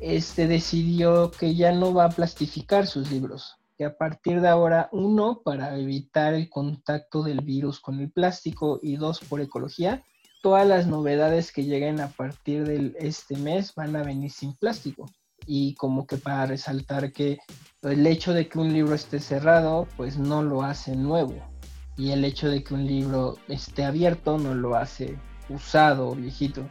este 0.00 0.46
decidió 0.46 1.30
que 1.30 1.54
ya 1.54 1.72
no 1.72 1.92
va 1.92 2.06
a 2.06 2.10
plastificar 2.10 2.86
sus 2.86 3.10
libros, 3.10 3.56
que 3.76 3.84
a 3.84 3.98
partir 3.98 4.40
de 4.40 4.48
ahora, 4.48 4.88
uno, 4.92 5.42
para 5.44 5.76
evitar 5.76 6.32
el 6.32 6.48
contacto 6.48 7.22
del 7.22 7.42
virus 7.42 7.80
con 7.80 8.00
el 8.00 8.10
plástico 8.10 8.80
y 8.82 8.96
dos, 8.96 9.20
por 9.20 9.40
ecología, 9.40 10.02
todas 10.42 10.66
las 10.66 10.86
novedades 10.86 11.52
que 11.52 11.64
lleguen 11.64 12.00
a 12.00 12.08
partir 12.08 12.64
de 12.64 12.94
este 12.98 13.36
mes 13.36 13.74
van 13.74 13.94
a 13.96 14.02
venir 14.02 14.30
sin 14.30 14.54
plástico. 14.54 15.06
Y 15.46 15.74
como 15.74 16.06
que 16.06 16.16
para 16.16 16.46
resaltar 16.46 17.12
que 17.12 17.38
el 17.82 18.06
hecho 18.06 18.32
de 18.32 18.48
que 18.48 18.58
un 18.58 18.72
libro 18.72 18.94
esté 18.94 19.20
cerrado, 19.20 19.88
pues 19.96 20.18
no 20.18 20.42
lo 20.42 20.62
hace 20.62 20.96
nuevo. 20.96 21.34
Y 21.96 22.12
el 22.12 22.24
hecho 22.24 22.48
de 22.48 22.62
que 22.62 22.74
un 22.74 22.86
libro 22.86 23.36
esté 23.48 23.84
abierto 23.84 24.38
no 24.38 24.54
lo 24.54 24.76
hace 24.76 25.18
usado 25.48 26.08
o 26.08 26.14
viejito. 26.14 26.68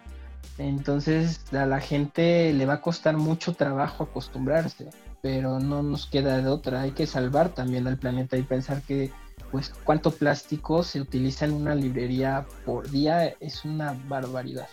Entonces 0.58 1.42
a 1.54 1.66
la 1.66 1.80
gente 1.80 2.54
le 2.54 2.66
va 2.66 2.76
a 2.76 2.82
costar 2.82 3.18
mucho 3.18 3.54
trabajo 3.54 4.04
acostumbrarse, 4.04 4.90
pero 5.22 5.60
no 5.60 5.84
nos 5.84 6.06
queda 6.06 6.38
de 6.38 6.48
otra. 6.48 6.82
Hay 6.82 6.92
que 6.92 7.08
salvar 7.08 7.50
también 7.50 7.88
al 7.88 7.98
planeta 7.98 8.38
y 8.38 8.44
pensar 8.44 8.82
que 8.82 9.12
pues 9.52 9.74
cuánto 9.84 10.12
plástico 10.12 10.84
se 10.84 11.02
utiliza 11.02 11.46
en 11.46 11.54
una 11.54 11.76
librería 11.76 12.46
por 12.66 12.90
día 12.90 13.34
es 13.40 13.66
una 13.66 13.98
barbaridad. 14.08 14.68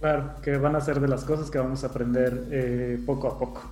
Claro, 0.00 0.34
que 0.42 0.56
van 0.56 0.76
a 0.76 0.80
ser 0.80 1.00
de 1.00 1.08
las 1.08 1.24
cosas 1.24 1.50
que 1.50 1.58
vamos 1.58 1.82
a 1.82 1.88
aprender 1.88 2.46
eh, 2.50 3.00
poco 3.04 3.28
a 3.28 3.38
poco. 3.38 3.62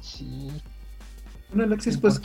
Sí. 0.00 0.50
Bueno, 1.48 1.64
Alexis, 1.64 1.98
pues 1.98 2.20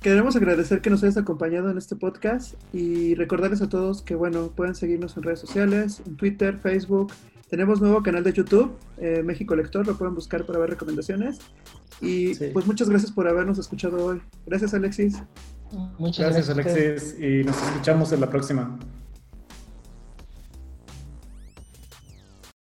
queremos 0.00 0.34
agradecer 0.34 0.80
que 0.80 0.90
nos 0.90 1.02
hayas 1.02 1.16
acompañado 1.16 1.70
en 1.70 1.78
este 1.78 1.94
podcast 1.94 2.54
y 2.72 3.14
recordarles 3.14 3.62
a 3.62 3.68
todos 3.68 4.02
que, 4.02 4.14
bueno, 4.14 4.48
pueden 4.48 4.74
seguirnos 4.74 5.16
en 5.16 5.22
redes 5.22 5.40
sociales, 5.40 6.02
en 6.06 6.16
Twitter, 6.16 6.58
Facebook. 6.58 7.12
Tenemos 7.48 7.80
nuevo 7.80 8.02
canal 8.02 8.24
de 8.24 8.32
YouTube, 8.32 8.72
eh, 8.98 9.22
México 9.24 9.54
Lector, 9.54 9.86
lo 9.86 9.96
pueden 9.96 10.14
buscar 10.14 10.44
para 10.46 10.58
ver 10.58 10.70
recomendaciones. 10.70 11.38
Y 12.00 12.34
pues 12.52 12.66
muchas 12.66 12.88
gracias 12.88 13.12
por 13.12 13.28
habernos 13.28 13.58
escuchado 13.58 14.04
hoy. 14.04 14.22
Gracias, 14.46 14.72
Alexis. 14.72 15.22
Muchas 15.98 16.32
gracias, 16.32 16.56
gracias 16.56 16.76
Alexis, 16.76 17.20
y 17.20 17.44
nos 17.44 17.56
escuchamos 17.62 18.12
en 18.12 18.20
la 18.20 18.28
próxima. 18.28 18.78